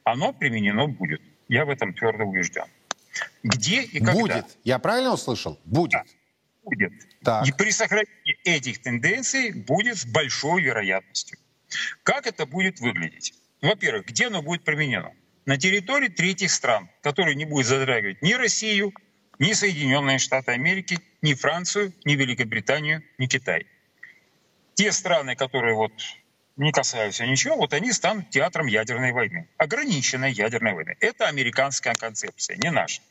[0.03, 1.21] оно применено будет.
[1.47, 2.65] Я в этом твердо убежден.
[3.43, 4.13] Где и когда?
[4.13, 4.57] Будет.
[4.63, 5.59] Я правильно услышал?
[5.65, 5.91] Будет.
[5.91, 6.03] Да,
[6.63, 6.91] будет.
[7.23, 7.47] Так.
[7.47, 11.39] И при сохранении этих тенденций будет с большой вероятностью.
[12.03, 13.33] Как это будет выглядеть?
[13.61, 15.13] Во-первых, где оно будет применено?
[15.45, 18.93] На территории третьих стран, которые не будут затрагивать ни Россию,
[19.37, 23.67] ни Соединенные Штаты Америки, ни Францию, ни Великобританию, ни Китай.
[24.73, 25.93] Те страны, которые вот
[26.57, 30.97] не касаются ничего, вот они станут театром ядерной войны, ограниченной ядерной войны.
[30.99, 33.01] Это американская концепция, не наша.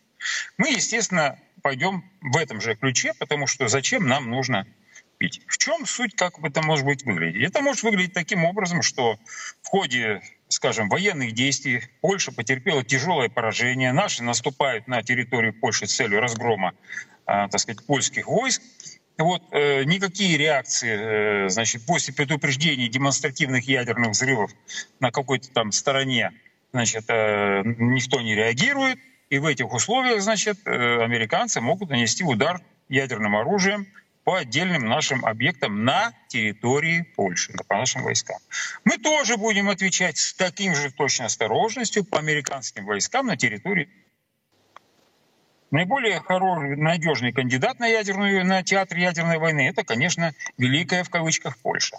[0.57, 4.67] Мы, естественно, пойдем в этом же ключе, потому что зачем нам нужно
[5.25, 5.43] пить?
[5.47, 7.43] В чем суть, как это может быть выглядеть?
[7.43, 9.19] Это может выглядеть таким образом, что
[9.63, 15.95] в ходе, скажем, военных действий Польша потерпела тяжелое поражение, наши наступают на территорию Польши с
[15.95, 16.75] целью разгрома,
[17.27, 18.63] а, так сказать, польских войск,
[19.17, 24.51] вот э, никакие реакции, э, значит, после предупреждений демонстративных ядерных взрывов
[24.99, 26.33] на какой-то там стороне,
[26.73, 28.99] значит, э, никто не реагирует.
[29.31, 33.87] И в этих условиях, значит, э, американцы могут нанести удар ядерным оружием
[34.25, 38.39] по отдельным нашим объектам на территории Польши, по нашим войскам.
[38.85, 43.89] Мы тоже будем отвечать с таким же точной осторожностью по американским войскам на территории
[45.75, 51.59] Наиболее хороший, надежный кандидат на ядерную, на театр ядерной войны, это, конечно, великая в кавычках
[51.59, 51.97] Польша.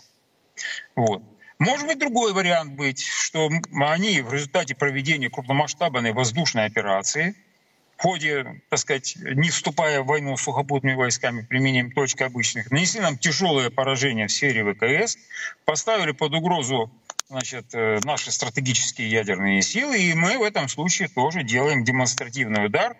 [0.95, 1.21] Вот.
[1.59, 3.49] Может быть другой вариант быть, что
[3.81, 7.35] они в результате проведения крупномасштабной воздушной операции,
[7.97, 12.99] в ходе, так сказать, не вступая в войну с сухопутными войсками, применением точек обычных, нанесли
[12.99, 15.17] нам тяжелое поражение в сфере ВКС,
[15.65, 16.91] поставили под угрозу
[17.29, 22.97] значит, э, наши стратегические ядерные силы, и мы в этом случае тоже делаем демонстративный удар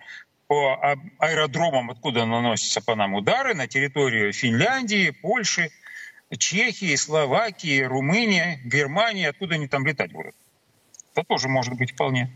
[0.47, 0.79] по
[1.19, 5.71] аэродромам, откуда наносятся по нам удары, на территорию Финляндии, Польши,
[6.37, 10.35] Чехии, Словакии, Румынии, Германии, откуда они там летать будут.
[11.13, 12.31] Это тоже может быть вполне.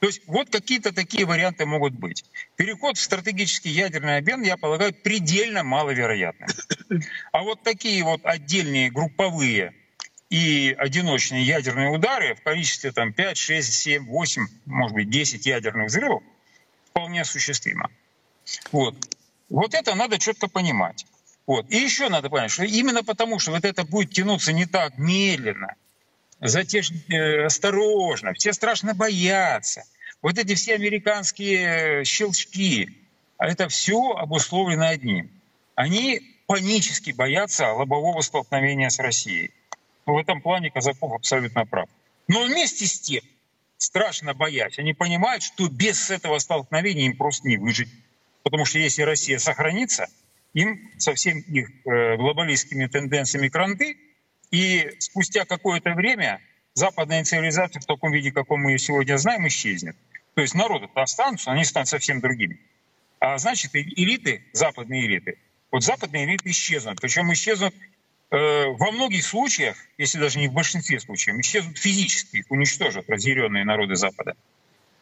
[0.00, 2.24] То есть вот какие-то такие варианты могут быть.
[2.56, 6.48] Переход в стратегический ядерный обмен, я полагаю, предельно маловероятный.
[7.32, 9.74] А вот такие вот отдельные групповые
[10.30, 15.88] и одиночные ядерные удары в количестве там 5, 6, 7, 8, может быть 10 ядерных
[15.88, 16.22] взрывов,
[16.90, 17.90] вполне осуществимо.
[18.72, 18.96] Вот.
[19.48, 21.06] Вот это надо четко понимать.
[21.46, 21.70] Вот.
[21.70, 25.74] И еще надо понять, что именно потому, что вот это будет тянуться не так медленно,
[26.40, 26.90] затеж...
[27.08, 29.84] э, осторожно, все страшно боятся.
[30.22, 32.98] Вот эти все американские щелчки,
[33.36, 35.30] а это все обусловлено одним.
[35.74, 39.50] Они панически боятся лобового столкновения с Россией.
[40.06, 41.88] В этом плане Казаков абсолютно прав.
[42.28, 43.22] Но вместе с тем,
[43.78, 44.78] страшно боясь.
[44.78, 47.88] Они понимают, что без этого столкновения им просто не выжить.
[48.42, 50.06] Потому что если Россия сохранится,
[50.52, 53.96] им со всеми их э, глобалистскими тенденциями кранты,
[54.50, 56.40] и спустя какое-то время
[56.74, 59.96] западная цивилизация в таком виде, каком мы ее сегодня знаем, исчезнет.
[60.34, 62.58] То есть народы-то останутся, они станут совсем другими.
[63.20, 65.38] А значит, элиты, западные элиты,
[65.70, 67.00] вот западные элиты исчезнут.
[67.00, 67.74] Причем исчезнут
[68.34, 73.64] Э, во многих случаях, если даже не в большинстве случаев, исчезнут физически, их уничтожат разъяренные
[73.64, 74.34] народы Запада.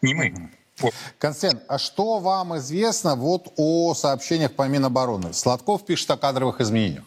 [0.02, 0.50] Не мы.
[0.78, 0.92] Вот.
[1.18, 5.32] Константин, а что вам известно вот о сообщениях по Минобороны?
[5.32, 7.04] Сладков пишет о кадровых изменениях.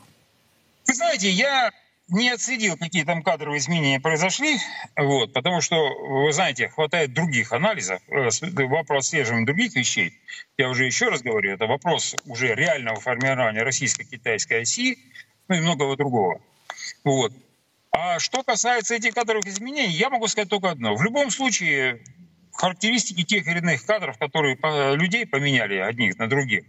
[0.88, 1.70] Вы знаете, я
[2.08, 4.58] не отследил, какие там кадровые изменения произошли,
[4.96, 5.78] вот, потому что,
[6.24, 10.14] вы знаете, хватает других анализов, вопрос отслеживания других вещей.
[10.58, 15.00] Я уже еще раз говорю, это вопрос уже реального формирования российско-китайской оси,
[15.48, 16.42] ну и многого другого.
[17.04, 17.34] Вот.
[17.92, 20.96] А что касается этих кадровых изменений, я могу сказать только одно.
[20.96, 22.04] В любом случае,
[22.54, 24.58] характеристики тех или иных кадров, которые
[24.96, 26.66] людей поменяли одних на других,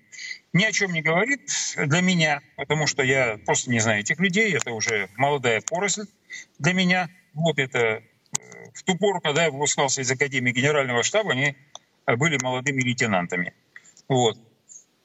[0.56, 4.54] ни о чем не говорит для меня, потому что я просто не знаю этих людей,
[4.56, 6.06] это уже молодая поросль
[6.58, 7.10] для меня.
[7.34, 8.02] Вот это э,
[8.72, 11.56] в ту пору, когда я выпускался из Академии Генерального штаба, они
[12.06, 13.52] были молодыми лейтенантами.
[14.08, 14.38] Вот.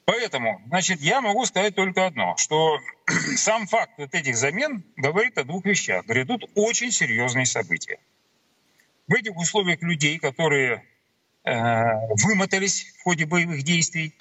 [0.06, 2.78] Поэтому, значит, я могу сказать только одно, что
[3.36, 6.06] сам факт вот этих замен говорит о двух вещах.
[6.06, 7.98] Грядут очень серьезные события.
[9.06, 10.84] В этих условиях людей, которые
[11.44, 11.52] э,
[12.24, 14.14] вымотались в ходе боевых действий,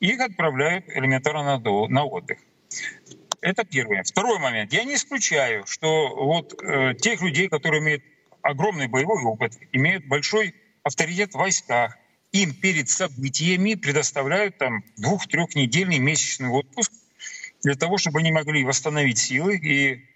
[0.00, 2.38] их отправляют элементарно на, на отдых.
[3.40, 4.02] Это первое.
[4.02, 4.72] Второй момент.
[4.72, 8.02] Я не исключаю, что вот э, тех людей, которые имеют
[8.42, 11.96] огромный боевой опыт, имеют большой авторитет в войсках,
[12.32, 16.92] им перед событиями предоставляют там двух-трехнедельный месячный отпуск
[17.62, 20.06] для того, чтобы они могли восстановить силы и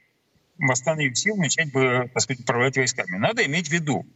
[0.58, 3.16] восстановив силы, начать бы, так сказать, управлять войсками.
[3.16, 4.06] Надо иметь в виду,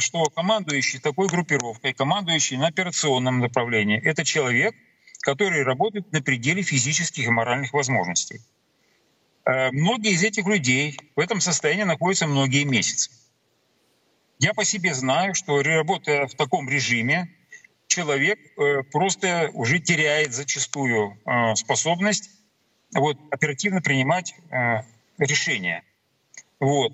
[0.00, 4.74] что командующий такой группировкой, командующий на операционном направлении, это человек,
[5.20, 8.40] который работает на пределе физических и моральных возможностей.
[9.44, 13.10] Э, многие из этих людей в этом состоянии находятся многие месяцы.
[14.38, 17.30] Я по себе знаю, что работая в таком режиме,
[17.86, 22.30] человек э, просто уже теряет зачастую э, способность
[22.94, 24.34] вот, оперативно принимать
[25.18, 25.82] решения.
[26.60, 26.92] Вот.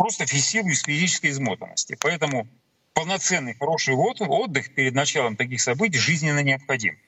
[0.00, 1.96] Э, просто в силу физической измотанности.
[2.00, 2.46] Поэтому
[2.94, 6.98] полноценный хороший отдых перед началом таких событий жизненно необходим.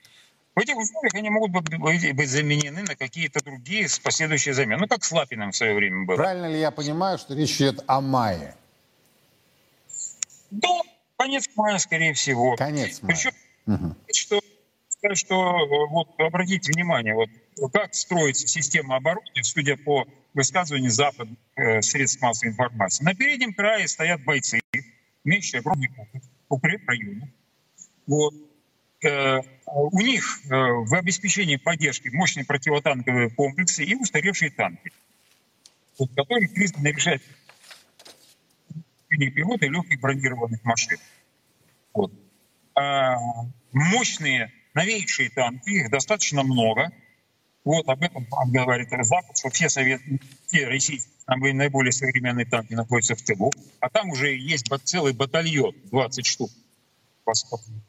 [0.55, 4.81] В этих условиях они могут быть заменены на какие-то другие последующие замены.
[4.81, 6.15] Ну, как с Лапиным в свое время было.
[6.15, 8.55] Правильно ли я понимаю, что речь идет о мае?
[10.51, 10.79] Да,
[11.17, 12.55] конец мая, скорее всего.
[12.55, 13.15] Конец мая.
[13.15, 13.31] Причем,
[13.65, 13.95] угу.
[14.13, 14.41] что,
[15.15, 17.29] что вот обратите внимание, вот
[17.73, 23.03] как строится система обороны, судя по высказыванию западных э, средств массовой информации.
[23.03, 24.59] На переднем крае стоят бойцы,
[25.23, 27.29] имеющие огромный опыт укрепрайонов.
[28.07, 28.33] Вот.
[29.03, 34.91] Э, у них э, в обеспечении поддержки мощные противотанковые комплексы и устаревшие танки,
[36.15, 37.21] которые призваны решать
[39.09, 40.97] пилоты легких бронированных машин.
[41.93, 42.11] Вот.
[42.75, 43.17] А
[43.71, 46.91] мощные новейшие танки, их достаточно много–
[47.63, 53.21] вот об этом говорит Запад, что все советские, все российские, наиболее современные танки находятся в
[53.21, 56.51] тылу, а там уже есть целый батальон, 20 штук.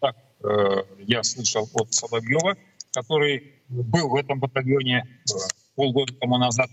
[0.00, 2.56] Так э, я слышал от Соловьева,
[2.92, 5.32] который был в этом батальоне э,
[5.74, 6.70] полгода тому назад,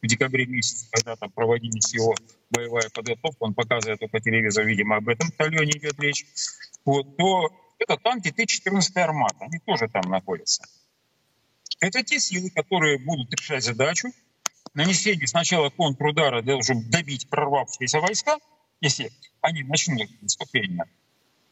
[0.00, 2.14] в декабре месяце, когда там проводились его
[2.50, 6.26] боевая подготовка, он показывает по телевизору, видимо, об этом батальоне идет речь,
[6.84, 10.62] вот, то это танки Т-14 «Армата», они тоже там находятся.
[11.84, 14.08] Это те силы, которые будут решать задачу
[14.72, 18.38] нанесения сначала контрудара для того, чтобы добить прорвавшиеся войска,
[18.80, 20.86] если они начнут наступление,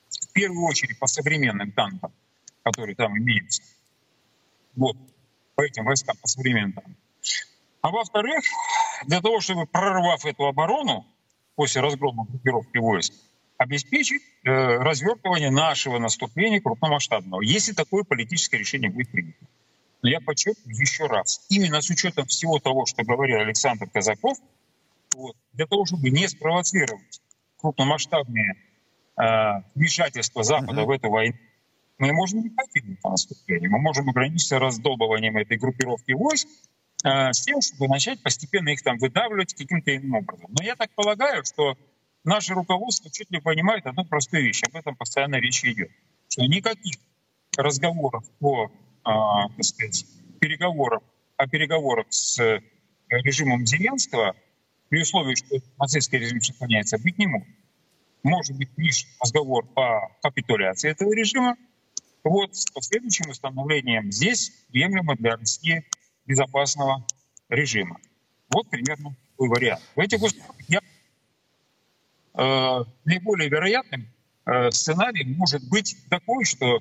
[0.09, 2.15] в первую очередь по современным танкам,
[2.63, 3.63] которые там имеются.
[4.75, 4.97] Вот,
[5.55, 6.97] по этим войскам, по современным.
[7.83, 8.43] А во-вторых,
[9.05, 11.07] для того, чтобы прорвав эту оборону
[11.57, 13.13] после разгрома группировки войск,
[13.59, 19.47] обеспечить э, развертывание нашего наступления крупномасштабного, если такое политическое решение будет принято.
[20.03, 24.37] Но я подчеркну еще раз, именно с учетом всего того, что говорил Александр Казаков,
[25.15, 27.21] вот, для того, чтобы не спровоцировать
[27.59, 28.57] крупномасштабные
[29.17, 29.23] э,
[29.77, 30.87] вмешательства Запада uh-huh.
[30.87, 31.37] в эту войну,
[31.99, 36.49] мы можем не пойти на наступление, мы можем ограничиться раздолбыванием этой группировки войск
[37.05, 40.51] э, с тем, чтобы начать постепенно их там выдавливать каким-то иным образом.
[40.59, 41.79] Но я так полагаю, что
[42.25, 45.93] наше руководство чуть ли понимает одну простую вещь, об этом постоянно речь идет,
[46.29, 46.97] что никаких
[47.57, 48.69] разговоров о
[49.05, 50.07] так сказать,
[50.41, 51.03] переговоров,
[51.37, 52.61] о переговорах с э,
[53.09, 54.35] режимом Зеленского,
[54.89, 57.49] при условии, что нацистский режим сохраняется, быть не может.
[58.23, 61.57] Может быть лишь разговор по капитуляции этого режима,
[62.25, 65.85] вот, с последующим установлением здесь приемлемо для России
[66.27, 67.05] безопасного
[67.49, 67.99] режима.
[68.51, 69.83] Вот примерно такой вариант.
[69.97, 70.81] В этих условиях я,
[72.35, 74.07] э, наиболее вероятным
[74.47, 76.81] э, сценарием может быть такой, что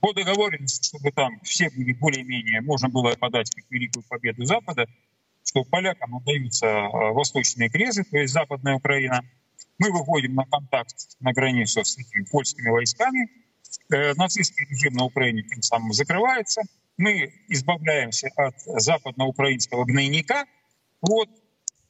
[0.00, 4.86] по договоренности, чтобы там все были более-менее, можно было подать как великую победу Запада,
[5.44, 9.22] что полякам отдаются а, восточные крезы, то есть Западная Украина.
[9.78, 13.28] Мы выходим на контакт на границу с этими польскими войсками.
[13.92, 16.62] Э, нацистский режим на Украине тем самым закрывается.
[16.96, 20.46] Мы избавляемся от западноукраинского гнойника.
[21.02, 21.28] Вот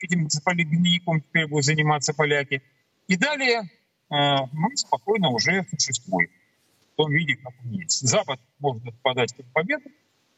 [0.00, 2.60] этим гнойником теперь будут заниматься поляки.
[3.06, 3.66] И далее э,
[4.52, 6.28] мы спокойно уже существуем
[6.96, 8.06] том виде, как он есть.
[8.06, 9.84] Запад может подать как победу,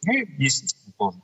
[0.05, 1.19] мы, естественно, тоже.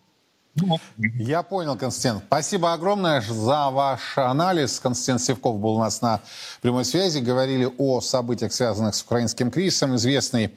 [0.56, 0.78] Ну,
[1.18, 2.22] Я понял, Константин.
[2.26, 4.78] Спасибо огромное за ваш анализ.
[4.78, 6.20] Константин Севков был у нас на
[6.62, 7.18] прямой связи.
[7.18, 9.96] Говорили о событиях, связанных с украинским кризисом.
[9.96, 10.54] Известный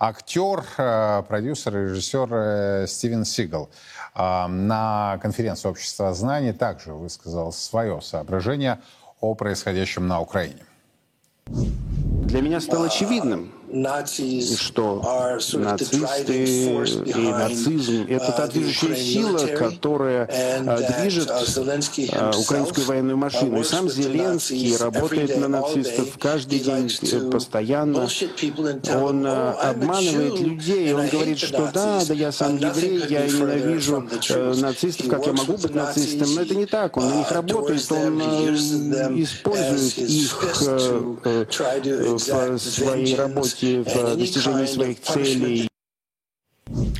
[0.00, 3.70] актер, э, продюсер и режиссер э, Стивен Сигал
[4.16, 8.80] э, на конференции общества знаний также высказал свое соображение
[9.20, 10.64] о происходящем на Украине.
[11.46, 13.52] Для меня стало очевидным,
[14.56, 15.02] что?
[15.54, 20.28] нацисты и нацизм— это та движущая сила, которая
[20.66, 23.60] а, движет а, украинскую военную машину.
[23.60, 28.08] И сам Зеленский работает на нацистов каждый день, э, постоянно.
[28.94, 34.54] Он а, обманывает людей, он говорит, что да, да я сам еврей, я ненавижу э,
[34.54, 38.20] нацистов, как я могу быть нацистом, но это не так, он на них работает, он
[39.20, 41.46] использует их э,
[42.16, 45.68] в своей работе участие в достижении своих целей.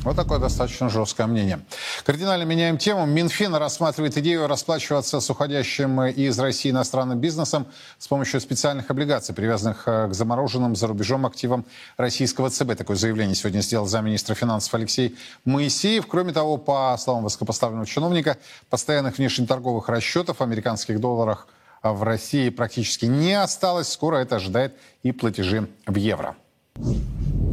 [0.03, 1.59] Вот такое достаточно жесткое мнение.
[2.05, 3.05] Кардинально меняем тему.
[3.05, 9.83] Минфин рассматривает идею расплачиваться с уходящим из России иностранным бизнесом с помощью специальных облигаций, привязанных
[9.85, 11.65] э, к замороженным за рубежом активам
[11.97, 12.77] российского ЦБ.
[12.77, 16.07] Такое заявление сегодня сделал замминистра финансов Алексей Моисеев.
[16.07, 18.37] Кроме того, по словам высокопоставленного чиновника,
[18.69, 21.49] постоянных внешнеторговых расчетов в американских долларах
[21.83, 23.89] в России практически не осталось.
[23.91, 26.37] Скоро это ожидает и платежи в евро.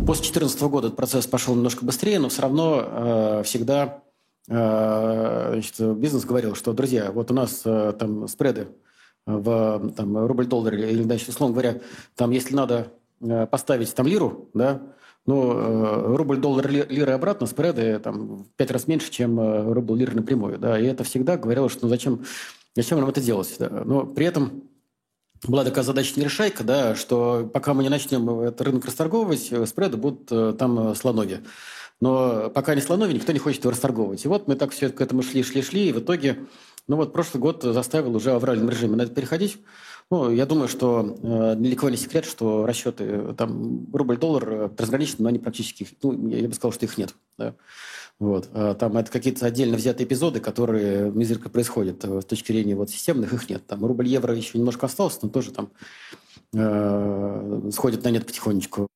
[0.06, 4.02] После 2014 года этот процесс пошел немножко быстрее, но все равно э, всегда
[4.46, 8.68] значит, бизнес говорил, что, друзья, вот у нас там спреды
[9.24, 11.80] в там, рубль-доллар или, значит, условно говоря,
[12.14, 12.92] там, если надо
[13.50, 14.82] поставить там лиру, да,
[15.24, 20.58] ну, рубль, доллар, лира обратно, спреды там в пять раз меньше, чем рубль, лира напрямую,
[20.58, 22.24] да, и это всегда говорилось, что ну зачем,
[22.76, 23.70] зачем нам это делать, да?
[23.70, 24.64] но при этом
[25.48, 29.96] была такая задача не решайка, да, что пока мы не начнем этот рынок расторговывать, спреды
[29.96, 31.40] будут э, там э, слоновья.
[32.00, 34.24] Но пока не слоновья, никто не хочет его расторговывать.
[34.24, 36.46] И вот мы так все к этому шли, шли, шли, и в итоге,
[36.88, 39.58] ну вот прошлый год заставил уже в авральном режиме на это переходить.
[40.10, 45.28] Ну, я думаю, что э, кого не секрет, что расчеты э, там рубль-доллар трансграничные, но
[45.30, 47.14] они практически, ну, я бы сказал, что их нет.
[47.38, 47.54] Да.
[48.20, 48.48] Вот.
[48.52, 52.90] А там это какие-то отдельно взятые эпизоды, которые изредка происходят э, с точки зрения вот,
[52.90, 53.66] системных, их нет.
[53.66, 55.70] Там рубль-евро еще немножко остался, но тоже там
[56.54, 58.86] э, сходит на нет потихонечку.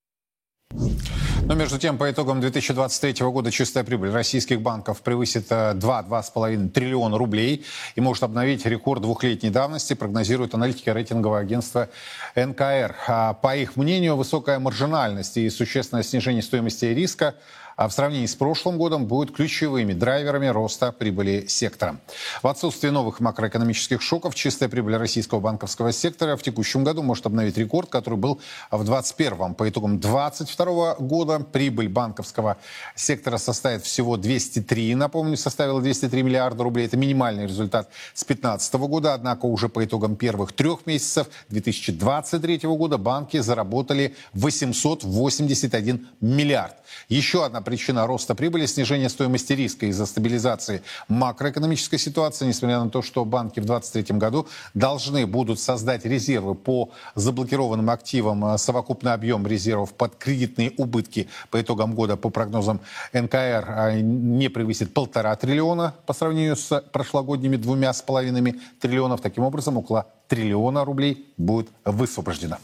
[1.48, 7.16] Но между тем, по итогам 2023 года чистая прибыль российских банков превысит 2-2,5 э, триллиона
[7.16, 7.64] рублей
[7.94, 11.88] и может обновить рекорд двухлетней давности, прогнозируют аналитики рейтингового агентства
[12.36, 12.96] НКР.
[13.08, 17.34] А по их мнению, высокая маржинальность и существенное снижение стоимости риска
[17.78, 22.00] а в сравнении с прошлым годом будут ключевыми драйверами роста прибыли сектора.
[22.42, 27.56] В отсутствие новых макроэкономических шоков чистая прибыль российского банковского сектора в текущем году может обновить
[27.56, 28.40] рекорд, который был
[28.72, 29.54] в 2021.
[29.54, 32.56] По итогам 2022 года прибыль банковского
[32.96, 36.86] сектора составит всего 203, напомню, составила 203 миллиарда рублей.
[36.86, 39.14] Это минимальный результат с 2015 года.
[39.14, 46.74] Однако уже по итогам первых трех месяцев 2023 года банки заработали 881 миллиард.
[47.08, 53.02] Еще одна причина роста прибыли– снижение стоимости риска из-за стабилизации макроэкономической ситуации, несмотря на то,
[53.02, 58.58] что банки в 2023 году должны будут создать резервы по заблокированным активам.
[58.58, 62.80] Совокупный объем резервов под кредитные убытки по итогам года по прогнозам
[63.12, 69.20] НКР а, не превысит полтора триллиона по сравнению с прошлогодними двумя с половиной триллионов.
[69.20, 72.58] Таким образом, около триллиона рублей будет высвобождено.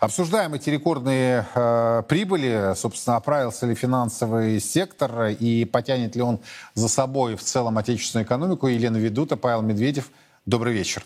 [0.00, 2.74] Обсуждаем эти рекордные э, прибыли.
[2.76, 6.40] Собственно, оправился ли финансовый сектор и потянет ли он
[6.74, 8.66] за собой в целом отечественную экономику.
[8.66, 10.10] Елена Ведута, Павел Медведев.
[10.46, 11.04] Добрый вечер.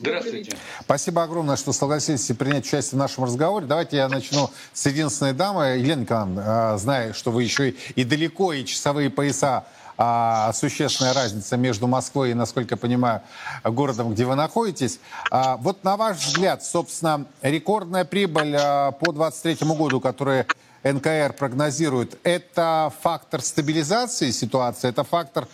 [0.00, 0.56] Здравствуйте.
[0.80, 3.66] Спасибо огромное, что согласились принять участие в нашем разговоре.
[3.66, 5.76] Давайте я начну с единственной дамы.
[5.78, 9.64] Елена Николаевна, э, знаю, что вы еще и далеко, и часовые пояса
[10.04, 13.22] а, существенная разница между Москвой и, насколько я понимаю,
[13.62, 14.98] городом, где вы находитесь.
[15.30, 20.44] А, вот на ваш взгляд, собственно, рекордная прибыль а, по 2023 году, которую
[20.82, 25.46] НКР прогнозирует, это фактор стабилизации ситуации, это фактор,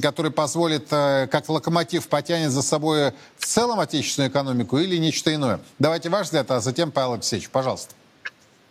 [0.00, 5.60] который позволит, э, как локомотив, потянет за собой в целом отечественную экономику или нечто иное?
[5.78, 7.92] Давайте ваш взгляд, а затем Павел Алексеевич, пожалуйста.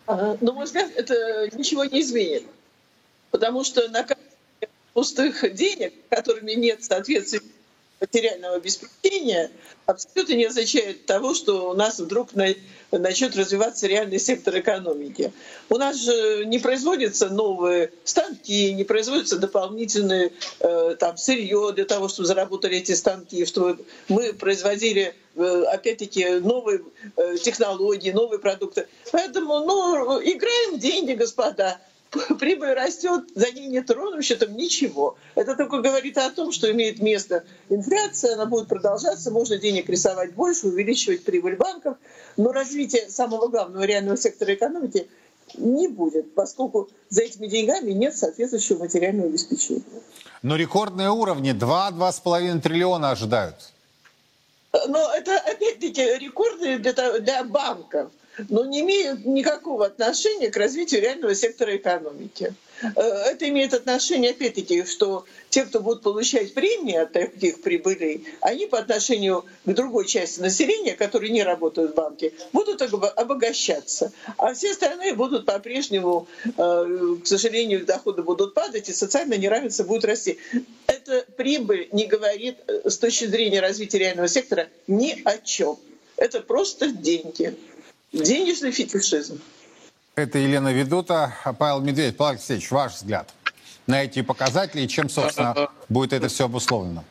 [0.08, 2.48] На мой взгляд, это ничего не изменит.
[3.30, 4.04] Потому что на
[5.00, 7.40] пустых денег, которыми нет соответствия
[8.02, 9.50] материального обеспечения,
[9.86, 12.32] абсолютно не означает того, что у нас вдруг
[12.92, 15.32] начнет развиваться реальный сектор экономики.
[15.70, 22.10] У нас же не производятся новые станки, не производятся дополнительные э, там, сырье для того,
[22.10, 26.82] чтобы заработали эти станки, чтобы мы производили э, опять-таки новые
[27.16, 28.90] э, технологии, новые продукты.
[29.14, 31.80] Поэтому ну, играем в деньги, господа
[32.40, 35.18] прибыль растет, за ней нет ровным счетом ничего.
[35.36, 40.34] Это только говорит о том, что имеет место инфляция, она будет продолжаться, можно денег рисовать
[40.34, 41.98] больше, увеличивать прибыль банков,
[42.38, 45.08] но развитие самого главного реального сектора экономики
[45.56, 49.84] не будет, поскольку за этими деньгами нет соответствующего материального обеспечения.
[50.42, 53.56] Но рекордные уровни 2-2,5 триллиона ожидают.
[54.88, 58.12] Но это опять-таки рекорды для, для банков
[58.48, 62.54] но не имеют никакого отношения к развитию реального сектора экономики.
[62.82, 68.68] Э, это имеет отношение, опять-таки, что те, кто будут получать премии от таких прибылей, они
[68.68, 74.12] по отношению к другой части населения, которые не работают в банке, будут обогащаться.
[74.38, 80.06] А все остальные будут по-прежнему, э, к сожалению, доходы будут падать, и социальное неравенство будет
[80.06, 80.38] расти.
[80.88, 85.78] Эта прибыль не говорит э, с точки зрения развития реального сектора ни о чем.
[86.20, 87.56] Это просто деньги.
[88.12, 89.40] Денежный фетишизм.
[90.16, 91.36] Это Елена Ведута.
[91.58, 92.18] Павел Медведев.
[92.18, 93.34] Павел Алексеевич, ваш взгляд
[93.88, 97.04] на эти показатели и чем, собственно, будет это все обусловлено?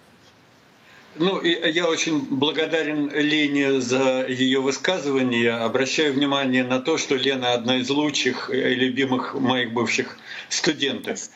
[1.16, 5.52] Ну, я очень благодарен Лене за ее высказывание.
[5.52, 10.16] Обращаю внимание на то, что Лена одна из лучших и любимых моих бывших
[10.48, 11.28] студентов.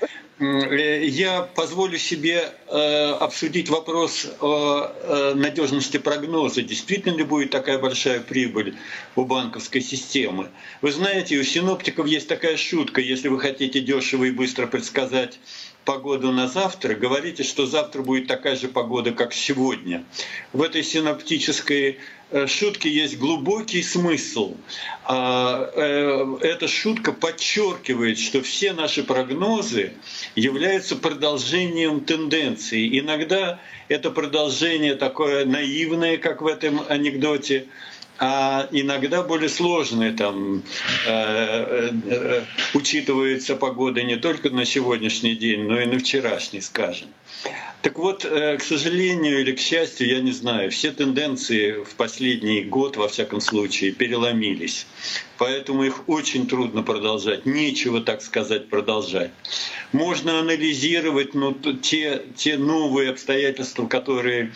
[0.42, 6.62] Э, я позволю себе э, обсудить вопрос о э, надежности прогноза.
[6.62, 8.76] Действительно ли будет такая большая прибыль
[9.14, 10.48] у банковской системы?
[10.80, 15.38] Вы знаете, у синоптиков есть такая шутка, если вы хотите дешево и быстро предсказать
[15.84, 20.04] погоду на завтра, говорите, что завтра будет такая же погода, как сегодня.
[20.52, 21.98] В этой синоптической
[22.32, 24.56] э, шутке есть глубокий смысл.
[25.04, 29.92] А, э, эта шутка подчеркивает, что все наши прогнозы
[30.34, 32.98] являются продолжением тенденции.
[32.98, 37.66] Иногда это продолжение такое наивное, как в этом анекдоте,
[38.18, 40.62] а иногда более сложные там
[41.06, 42.42] э, э,
[42.74, 47.08] учитывается погода не только на сегодняшний день, но и на вчерашний, скажем.
[47.82, 52.62] Так вот, э, к сожалению или к счастью, я не знаю, все тенденции в последний
[52.62, 54.86] год, во всяком случае, переломились.
[55.36, 57.44] Поэтому их очень трудно продолжать.
[57.44, 59.32] Нечего, так сказать, продолжать.
[59.90, 61.52] Можно анализировать но
[61.82, 64.52] те, те новые обстоятельства, которые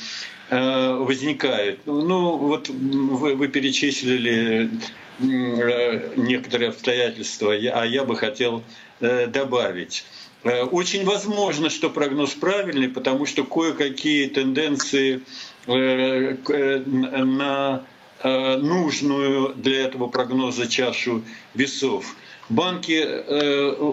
[0.50, 1.80] возникает.
[1.86, 4.70] Ну, вот вы, вы перечислили
[5.18, 8.62] э, некоторые обстоятельства, а я бы хотел
[9.00, 10.04] э, добавить.
[10.44, 15.22] Очень возможно, что прогноз правильный, потому что кое-какие тенденции
[15.66, 17.84] на
[18.22, 21.24] нужную для этого прогноза чашу
[21.54, 22.14] весов.
[22.48, 23.04] Банки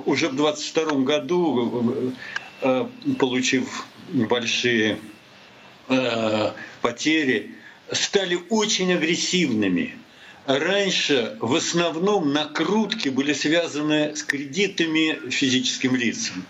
[0.07, 2.13] уже в 2022 году,
[3.17, 4.99] получив большие
[5.89, 7.55] Э, потери
[7.91, 9.97] стали очень агрессивными.
[10.45, 16.45] Раньше в основном накрутки были связаны с кредитами физическим лицам.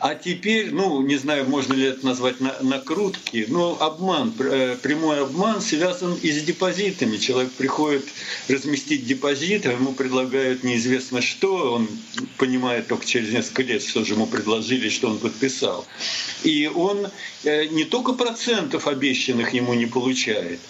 [0.00, 5.22] А теперь, ну, не знаю, можно ли это назвать на, накрутки, но обман, э, прямой
[5.22, 7.16] обман связан и с депозитами.
[7.16, 8.04] Человек приходит
[8.48, 11.88] разместить депозит, а ему предлагают неизвестно что, он
[12.36, 15.84] понимает только через несколько лет, что же ему предложили, что он подписал.
[16.44, 17.08] И он
[17.42, 20.60] э, не только процентов обещанных ему не получает,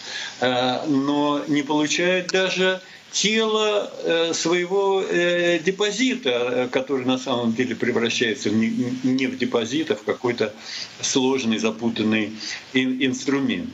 [0.41, 2.81] э, но не получает даже
[3.23, 9.97] тело э, своего э, депозита, э, который на самом деле превращается не в депозит, а
[9.97, 10.55] в какой-то
[11.01, 12.33] сложный, запутанный
[12.75, 13.71] инструмент.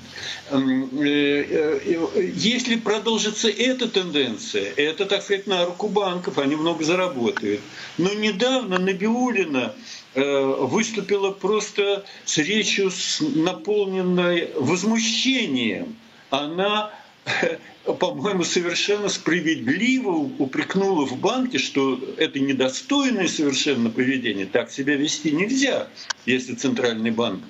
[0.51, 7.61] Если продолжится эта тенденция, это, так сказать, на руку банков, они много заработают.
[7.99, 9.75] Но недавно Набиулина
[10.15, 12.91] выступила просто с речью,
[13.35, 15.97] наполненной возмущением.
[16.31, 16.93] Она
[17.99, 24.47] по-моему, совершенно справедливо упрекнула в банке, что это недостойное совершенно поведение.
[24.47, 25.89] Так себя вести нельзя,
[26.27, 27.43] если Центральный банк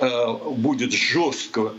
[0.00, 1.74] э, будет жестко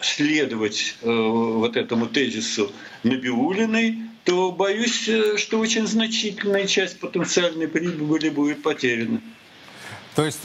[0.00, 2.70] следовать э, вот этому тезису
[3.02, 9.20] Набиулиной, то боюсь, э, что очень значительная часть потенциальной прибыли будет потеряна.
[10.14, 10.42] То есть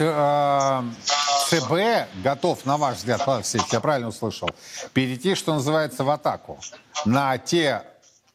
[1.48, 4.50] ЦБ готов, на ваш взгляд, Алексей, я правильно услышал,
[4.92, 6.58] перейти, что называется, в атаку
[7.04, 7.82] на те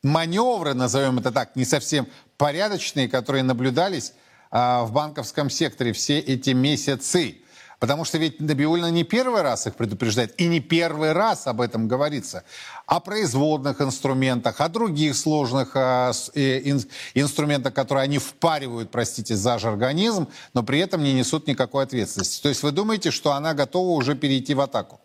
[0.03, 2.07] маневры, назовем это так, не совсем
[2.37, 4.13] порядочные, которые наблюдались
[4.51, 7.37] э, в банковском секторе все эти месяцы.
[7.79, 11.87] Потому что ведь Набиулина не первый раз их предупреждает, и не первый раз об этом
[11.87, 12.43] говорится.
[12.85, 16.81] О производных инструментах, о других сложных э, ин,
[17.13, 22.41] инструментах, которые они впаривают, простите, за организм, но при этом не несут никакой ответственности.
[22.41, 24.99] То есть вы думаете, что она готова уже перейти в атаку?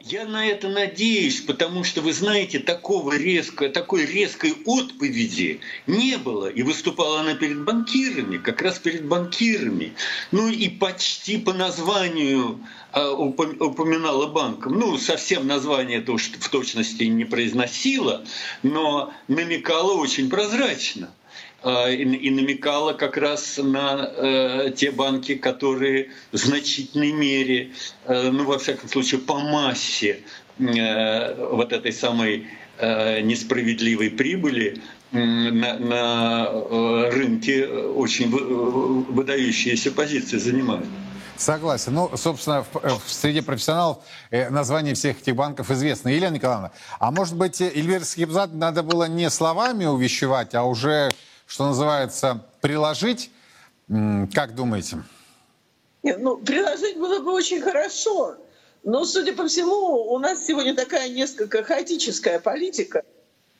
[0.00, 6.46] Я на это надеюсь, потому что, вы знаете, такого резко, такой резкой отповеди не было.
[6.46, 9.94] И выступала она перед банкирами, как раз перед банкирами.
[10.30, 12.60] Ну и почти по названию
[12.92, 14.78] а, упоминала банком.
[14.78, 18.24] Ну, совсем название это уж в точности не произносила,
[18.62, 21.10] но намекала очень прозрачно.
[21.60, 27.72] А, и намекала как раз на э, те банки, которые в значительной мере,
[28.04, 30.20] э, ну, во всяком случае, по массе
[30.58, 32.46] э, вот этой самой
[32.80, 34.80] несправедливой прибыли
[35.10, 40.86] на, на рынке очень выдающиеся позиции занимают.
[41.38, 41.94] Согласен.
[41.94, 43.98] Ну, собственно, в, в среди профессионалов
[44.30, 46.08] э, название всех этих банков известно.
[46.08, 51.10] Елена Николаевна, а может быть, Эльвир Скибзад надо было не словами увещевать, а уже
[51.48, 53.30] что называется, приложить.
[54.34, 55.02] Как думаете?
[56.02, 58.36] Нет, ну, приложить было бы очень хорошо.
[58.84, 63.02] Но, судя по всему, у нас сегодня такая несколько хаотическая политика.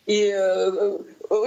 [0.05, 0.99] И э,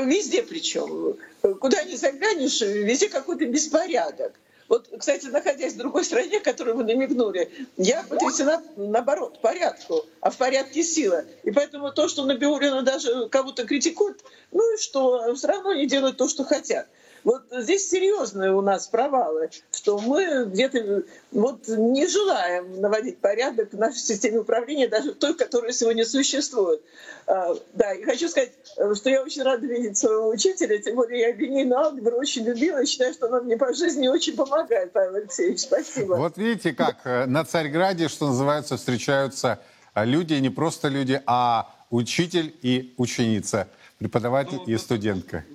[0.05, 1.15] везде причем.
[1.59, 4.33] Куда ни заглянешь, везде какой-то беспорядок.
[4.71, 10.37] Вот, кстати, находясь в другой стране, которую вы намекнули, я потрясена, наоборот, порядку, а в
[10.37, 11.25] порядке сила.
[11.43, 16.15] И поэтому то, что Набиулина даже кого-то критикует, ну и что, все равно они делают
[16.15, 16.87] то, что хотят.
[17.23, 23.77] Вот здесь серьезные у нас провалы, что мы где-то вот не желаем наводить порядок в
[23.77, 26.81] нашей системе управления, даже в той, которая сегодня существует.
[27.27, 28.53] А, да, и хочу сказать,
[28.95, 32.85] что я очень рада видеть своего учителя, тем более я линейную алгебру очень любила и
[32.85, 35.61] считаю, что она мне по жизни очень помогает, Павел Алексеевич.
[35.61, 36.15] Спасибо.
[36.15, 39.59] Вот видите, как э, на Царьграде, что называется, встречаются
[39.93, 43.67] э, люди, не просто люди, а учитель и ученица,
[43.99, 45.45] преподаватель и студентка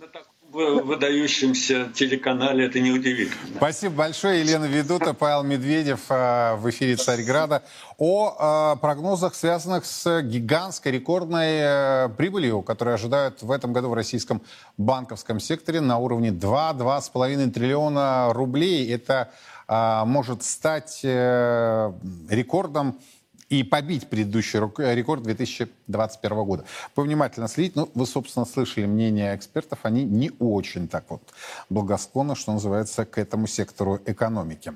[0.57, 3.57] выдающемся телеканале это неудивительно.
[3.57, 7.63] Спасибо большое, Елена Ведута, Павел Медведев э, в эфире Царьграда.
[7.99, 13.95] О э, прогнозах, связанных с гигантской рекордной э, прибылью, которую ожидают в этом году в
[13.95, 14.41] российском
[14.79, 18.91] банковском секторе на уровне 2-2,5 триллиона рублей.
[18.91, 19.31] Это
[19.69, 23.01] может стать рекордом
[23.49, 26.65] и побить предыдущий рекорд 2021 года.
[26.95, 27.77] Повнимательно следить.
[27.77, 29.81] Ну, вы, собственно, слышали мнение экспертов.
[29.83, 31.23] Они не очень так вот
[31.71, 34.75] благосклонны, что называется, к этому сектору экономики.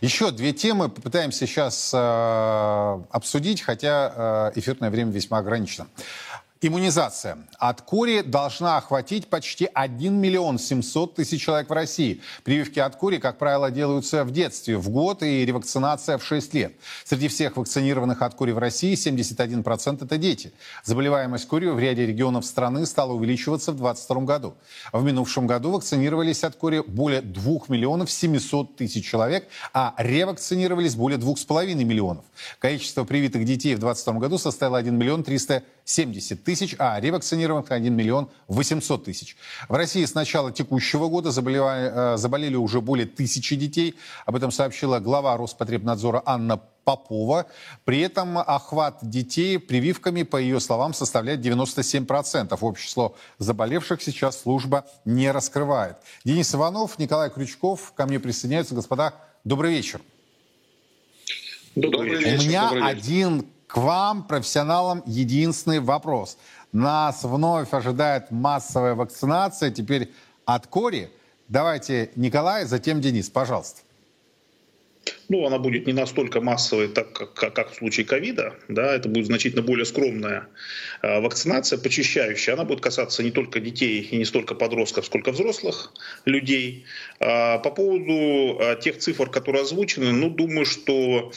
[0.00, 5.88] Еще две темы попытаемся сейчас э, обсудить, хотя э, эфирное время весьма ограничено.
[6.64, 12.20] Иммунизация от кори должна охватить почти 1 миллион 700 тысяч человек в России.
[12.44, 16.74] Прививки от кори, как правило, делаются в детстве, в год, и ревакцинация в 6 лет.
[17.04, 20.52] Среди всех вакцинированных от кори в России 71% это дети.
[20.84, 24.54] Заболеваемость корью в ряде регионов страны стала увеличиваться в 2022 году.
[24.92, 31.18] В минувшем году вакцинировались от кори более 2 миллионов 700 тысяч человек, а ревакцинировались более
[31.18, 32.24] 2,5 миллионов.
[32.60, 37.94] Количество привитых детей в 2022 году составило 1 миллион 370 тысяч тысяч, а ревакцинированных 1
[37.94, 39.36] миллион 800 тысяч.
[39.68, 43.94] В России с начала текущего года заболевали, э, заболели уже более тысячи детей.
[44.26, 47.46] Об этом сообщила глава Роспотребнадзора Анна Попова.
[47.84, 52.58] При этом охват детей прививками, по ее словам, составляет 97%.
[52.60, 55.96] Общее число заболевших сейчас служба не раскрывает.
[56.24, 58.74] Денис Иванов, Николай Крючков ко мне присоединяются.
[58.74, 60.02] Господа, добрый вечер.
[61.74, 62.40] Добрый вечер.
[62.40, 62.96] У меня добрый вечер.
[62.98, 66.36] один к вам, профессионалам, единственный вопрос.
[66.72, 70.12] Нас вновь ожидает массовая вакцинация, теперь
[70.44, 71.10] от кори.
[71.48, 73.80] Давайте Николай, затем Денис, пожалуйста
[75.32, 79.08] ну, она будет не настолько массовой, так как, как, как в случае ковида, да, это
[79.08, 80.48] будет значительно более скромная
[81.00, 82.52] э, вакцинация, почищающая.
[82.52, 85.92] Она будет касаться не только детей и не столько подростков, сколько взрослых
[86.26, 86.84] людей.
[87.18, 91.32] А по поводу а, тех цифр, которые озвучены, ну, думаю, что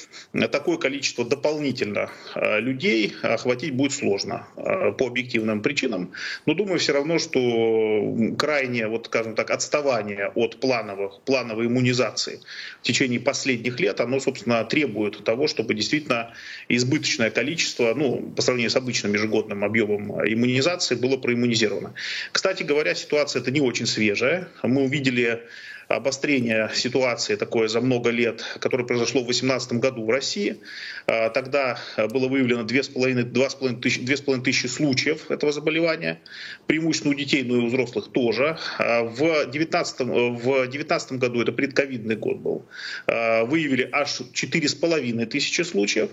[0.51, 6.11] такое количество дополнительно а, людей охватить будет сложно а, по объективным причинам.
[6.45, 12.41] Но думаю все равно, что крайнее, вот, скажем так, отставание от плановых, плановой иммунизации
[12.81, 16.33] в течение последних лет лет, оно, собственно, требует того, чтобы действительно
[16.69, 21.93] избыточное количество, ну, по сравнению с обычным ежегодным объемом иммунизации, было проиммунизировано.
[22.31, 24.47] Кстати говоря, ситуация это не очень свежая.
[24.63, 25.43] Мы увидели
[25.87, 30.57] обострение ситуации такое за много лет, которое произошло в 2018 году в России.
[31.07, 36.21] А, тогда было выявлено 2,5 тысячи, тысячи случаев этого заболевания,
[36.67, 38.57] преимущественно у детей, но и у взрослых тоже.
[38.77, 42.65] А, в 2019, в 19 году, это предковидный год был,
[43.07, 46.09] а, выявили аж 4,5 тысячи случаев.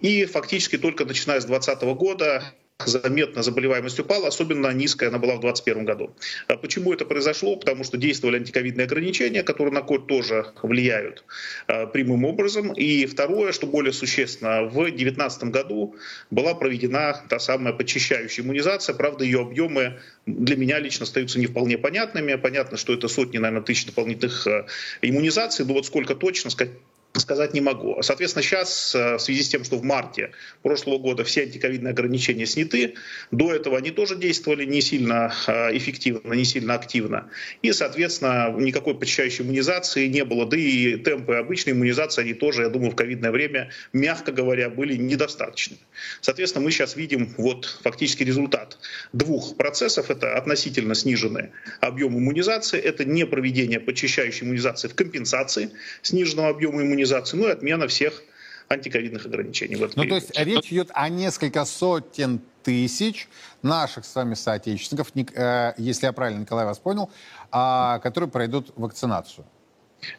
[0.00, 2.42] И фактически только начиная с 2020 года
[2.84, 6.14] заметно заболеваемость упала, особенно низкая она была в 2021 году.
[6.48, 7.56] А почему это произошло?
[7.56, 11.24] Потому что действовали антиковидные ограничения, которые на код тоже влияют
[11.66, 12.72] а, прямым образом.
[12.72, 15.96] И второе, что более существенно, в 2019 году
[16.30, 18.94] была проведена та самая подчищающая иммунизация.
[18.94, 22.34] Правда, ее объемы для меня лично остаются не вполне понятными.
[22.34, 24.66] Понятно, что это сотни, наверное, тысяч дополнительных а,
[25.00, 26.74] иммунизаций, но вот сколько точно, сказать
[27.20, 28.02] сказать не могу.
[28.02, 32.46] Соответственно, сейчас э, в связи с тем, что в марте прошлого года все антиковидные ограничения
[32.46, 32.94] сняты,
[33.30, 37.30] до этого они тоже действовали не сильно э, эффективно, не сильно активно.
[37.62, 40.46] И, соответственно, никакой почищающей иммунизации не было.
[40.46, 44.96] Да и темпы обычной иммунизации, они тоже, я думаю, в ковидное время, мягко говоря, были
[44.96, 45.76] недостаточны.
[46.20, 48.78] Соответственно, мы сейчас видим вот фактически результат
[49.12, 50.10] двух процессов.
[50.10, 51.50] Это относительно сниженный
[51.80, 55.70] объем иммунизации, это не проведение почищающей иммунизации в компенсации
[56.02, 58.22] сниженного объема иммунизации, иммунизации, ну и отмена всех
[58.68, 59.76] антиковидных ограничений.
[59.76, 60.26] В этот ну, период.
[60.26, 63.28] то есть речь идет о несколько сотен тысяч
[63.62, 67.10] наших с вами соотечественников, э, если я правильно, Николай, вас понял,
[67.52, 69.46] а, которые пройдут вакцинацию.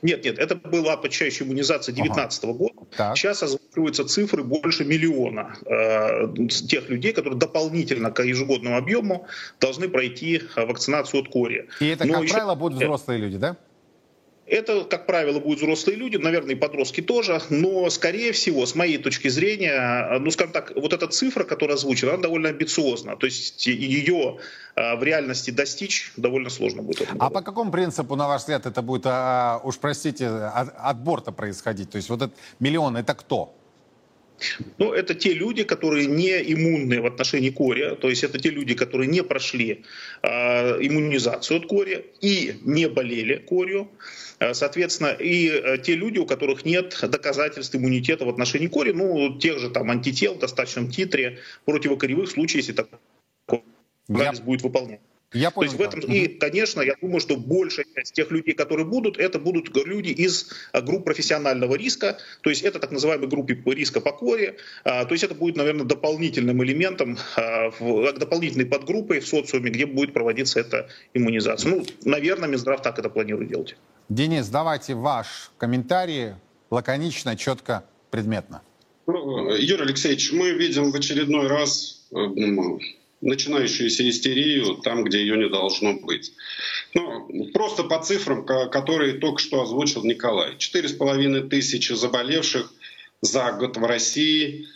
[0.01, 2.53] Нет, нет, это была почаще иммунизация 2019 ага.
[2.53, 2.73] года.
[2.95, 3.17] Так.
[3.17, 9.27] Сейчас озвучиваются цифры больше миллиона э, тех людей, которые дополнительно к ежегодному объему
[9.59, 11.69] должны пройти вакцинацию от кори.
[11.79, 12.33] И это, Но как еще...
[12.33, 13.55] правило, будут взрослые люди, да?
[14.47, 18.97] Это, как правило, будут взрослые люди, наверное, и подростки тоже, но, скорее всего, с моей
[18.97, 23.17] точки зрения, ну, скажем так, вот эта цифра, которая озвучена, она довольно амбициозна.
[23.17, 24.37] То есть ее
[24.75, 27.09] а, в реальности достичь довольно сложно будет.
[27.19, 31.33] А по какому принципу, на ваш взгляд, это будет, а, уж простите, от, от борта
[31.33, 31.89] происходить?
[31.89, 33.56] То есть вот этот миллион, это кто?
[34.77, 38.75] Ну, это те люди, которые не иммунны в отношении кори, то есть это те люди,
[38.75, 39.83] которые не прошли
[40.21, 40.27] э,
[40.85, 43.89] иммунизацию от кори и не болели корью.
[44.39, 49.37] Э, соответственно, и э, те люди, у которых нет доказательств иммунитета в отношении кори, ну,
[49.39, 52.99] тех же там антител в достаточном титре противокоревых случаев, если такой
[54.07, 55.01] анализ будет выполнять.
[55.33, 55.71] Я понял.
[55.71, 59.17] То есть в этом, и, конечно, я думаю, что большая часть тех людей, которые будут,
[59.17, 63.99] это будут люди из а, групп профессионального риска, то есть это так называемые группы риска
[63.99, 64.55] по коре,
[64.85, 67.71] а, то есть это будет, наверное, дополнительным элементом, а,
[68.13, 71.71] дополнительной подгруппой в социуме, где будет проводиться эта иммунизация.
[71.71, 73.75] Ну, наверное, Минздрав так это планирует делать.
[74.07, 76.35] Денис, давайте ваш комментарий
[76.69, 78.61] лаконично, четко, предметно.
[79.07, 82.15] Ну, Юрий Алексеевич, мы видим в очередной раз э,
[83.21, 86.33] начинающуюся истерию там, где ее не должно быть.
[86.93, 90.57] Ну, просто по цифрам, которые только что озвучил Николай.
[90.57, 92.71] Четыре с половиной тысячи заболевших
[93.21, 94.67] за год в России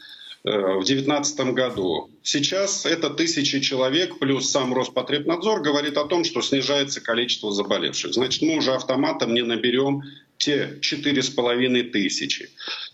[0.44, 2.10] э, в 2019 году.
[2.24, 8.14] Сейчас это тысячи человек, плюс сам Роспотребнадзор говорит о том, что снижается количество заболевших.
[8.14, 10.02] Значит, мы уже автоматом не наберем
[10.38, 12.50] те четыре с половиной тысячи.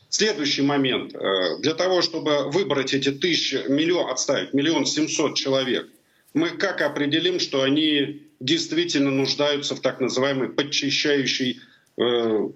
[0.10, 1.14] Следующий момент.
[1.16, 5.88] Э, для того, чтобы выбрать эти тысячи, миллион, отставить, миллион семьсот человек,
[6.34, 11.60] мы как определим, что они действительно нуждаются в так называемой подчищающей
[11.98, 12.02] э,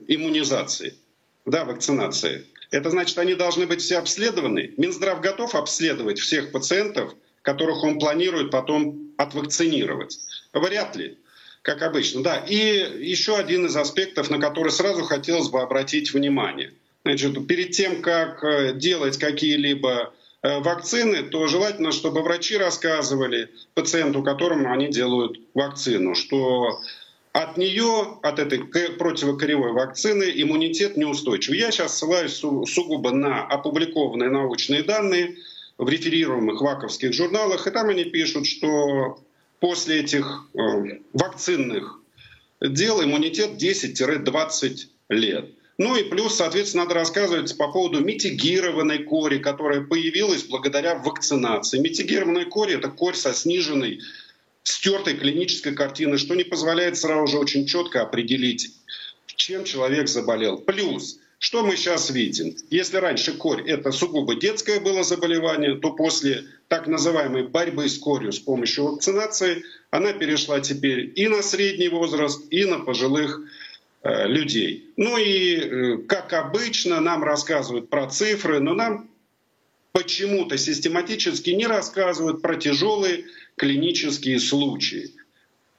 [0.08, 0.96] иммунизации,
[1.46, 2.46] да, вакцинации.
[2.70, 4.74] Это значит, они должны быть все обследованы.
[4.78, 10.18] Минздрав готов обследовать всех пациентов, которых он планирует потом отвакцинировать?
[10.54, 11.18] Вряд ли,
[11.64, 12.24] как обычно.
[12.24, 12.56] Да, и
[13.06, 16.74] еще один из аспектов, на который сразу хотелось бы обратить внимание–
[17.04, 24.22] Значит, перед тем, как э, делать какие-либо э, вакцины, то желательно, чтобы врачи рассказывали пациенту,
[24.22, 26.80] которому они делают вакцину, что
[27.34, 31.56] от нее, от этой противокоревой вакцины, иммунитет неустойчив.
[31.56, 35.38] Я сейчас ссылаюсь сугубо на опубликованные научные данные
[35.78, 39.20] в реферируемых ваковских журналах, и там они пишут, что
[39.60, 42.00] после этих э, вакцинных
[42.62, 44.78] дел иммунитет 10-20
[45.10, 45.50] лет.
[45.82, 51.80] Ну и плюс, соответственно, надо рассказывать по поводу митигированной кори, которая появилась благодаря вакцинации.
[51.80, 54.00] Митигированная кори— это корь со сниженной,
[54.62, 58.76] стертой клинической картиной, что не позволяет сразу же очень четко определить,
[59.26, 60.60] чем человек заболел.
[60.60, 62.56] Плюс, что мы сейчас видим?
[62.70, 68.32] Если раньше корь— это сугубо детское было заболевание, то после так называемой борьбы с корью
[68.32, 73.42] с помощью вакцинации она перешла теперь и на средний возраст, и на пожилых
[74.04, 74.92] людей.
[74.98, 79.10] Ну и, э, как обычно, нам рассказывают про цифры, но нам
[79.92, 83.26] почему-то систематически не рассказывают про тяжелые
[83.58, 85.12] клинические случаи.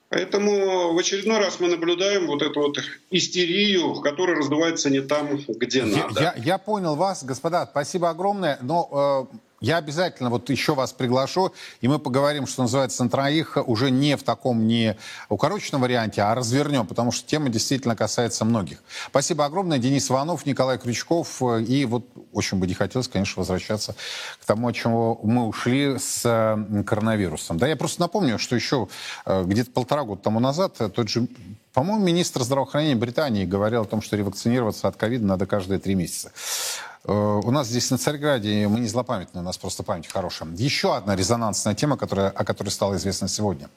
[0.08, 2.78] Поэтому в очередной раз мы наблюдаем вот эту вот
[3.10, 6.20] истерию, которая раздувается не там, где надо.
[6.20, 8.58] Я, я, я понял вас, господа, спасибо огромное.
[8.60, 13.56] Но э, я обязательно вот еще вас приглашу, и мы поговорим, что называется, на троих
[13.64, 14.96] уже не в таком не
[15.28, 18.82] укороченном варианте, а развернем, потому что тема действительно касается многих.
[19.06, 19.78] Спасибо огромное.
[19.78, 21.40] Денис Иванов, Николай Крючков.
[21.40, 23.94] И вот очень бы не хотелось, конечно, возвращаться
[24.40, 26.22] к тому, от чего мы ушли с
[26.84, 27.58] коронавирусом.
[27.58, 28.88] Да, я просто напомню, что еще
[29.24, 31.28] э, где-то полтора года тому назад тот же
[31.72, 36.30] по-моему, министр здравоохранения Британии говорил о том, что ревакцинироваться от ковида надо каждые три месяца.
[37.04, 40.48] Э, у нас здесь на Царьграде, мы не злопамятные, у нас просто память хорошая.
[40.52, 43.68] Еще одна резонансная тема, которая, о которой стало известно сегодня.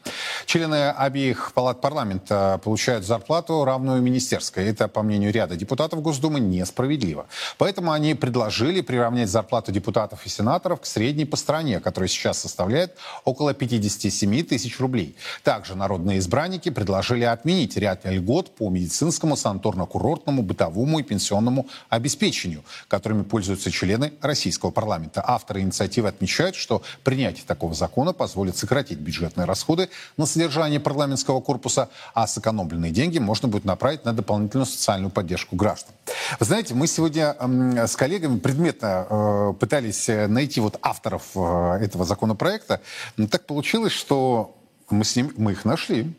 [0.46, 4.68] Члены обеих палат парламента получают зарплату, равную министерской.
[4.68, 7.26] Это, по мнению ряда депутатов Госдумы, несправедливо.
[7.58, 12.96] Поэтому они предложили приравнять зарплату депутатов и сенаторов к средней по стране, которая сейчас составляет
[13.24, 15.16] около 57 тысяч рублей.
[15.44, 23.14] Также народные избранники предложили отменить ряд льгот по медицинскому, санаторно-курортному, бытовому и пенсионному обеспечению, которые
[23.16, 25.24] которыми пользуются члены российского парламента.
[25.26, 31.89] Авторы инициативы отмечают, что принятие такого закона позволит сократить бюджетные расходы на содержание парламентского корпуса,
[32.13, 35.93] а сэкономленные деньги можно будет направить на дополнительную социальную поддержку граждан.
[36.39, 42.05] Вы знаете, мы сегодня э, с коллегами предметно э, пытались найти вот авторов э, этого
[42.05, 42.82] законопроекта.
[43.18, 44.55] Но так получилось, что
[44.89, 46.13] мы, с ним, мы их нашли,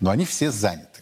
[0.00, 1.00] но они все заняты.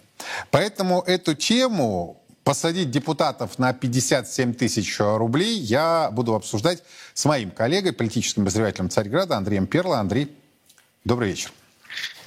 [0.51, 6.83] Поэтому эту тему посадить депутатов на 57 тысяч рублей я буду обсуждать
[7.15, 9.99] с моим коллегой, политическим обозревателем Царьграда Андреем Перло.
[9.99, 10.37] Андрей,
[11.05, 11.53] добрый вечер.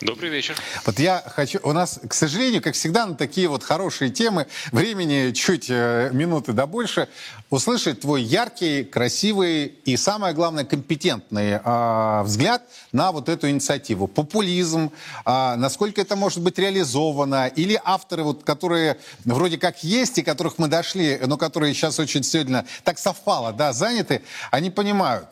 [0.02, 0.56] Добрый вечер.
[0.86, 1.60] Вот я хочу...
[1.64, 6.52] У нас, к сожалению, как всегда, на такие вот хорошие темы, времени чуть э, минуты
[6.52, 7.08] да больше,
[7.50, 14.08] услышать твой яркий, красивый и, самое главное, компетентный э, взгляд на вот эту инициативу.
[14.08, 14.92] Популизм,
[15.26, 20.58] э, насколько это может быть реализовано, или авторы, вот, которые вроде как есть и которых
[20.58, 25.30] мы дошли, но которые сейчас очень сегодня так совпало, да, заняты, они понимают,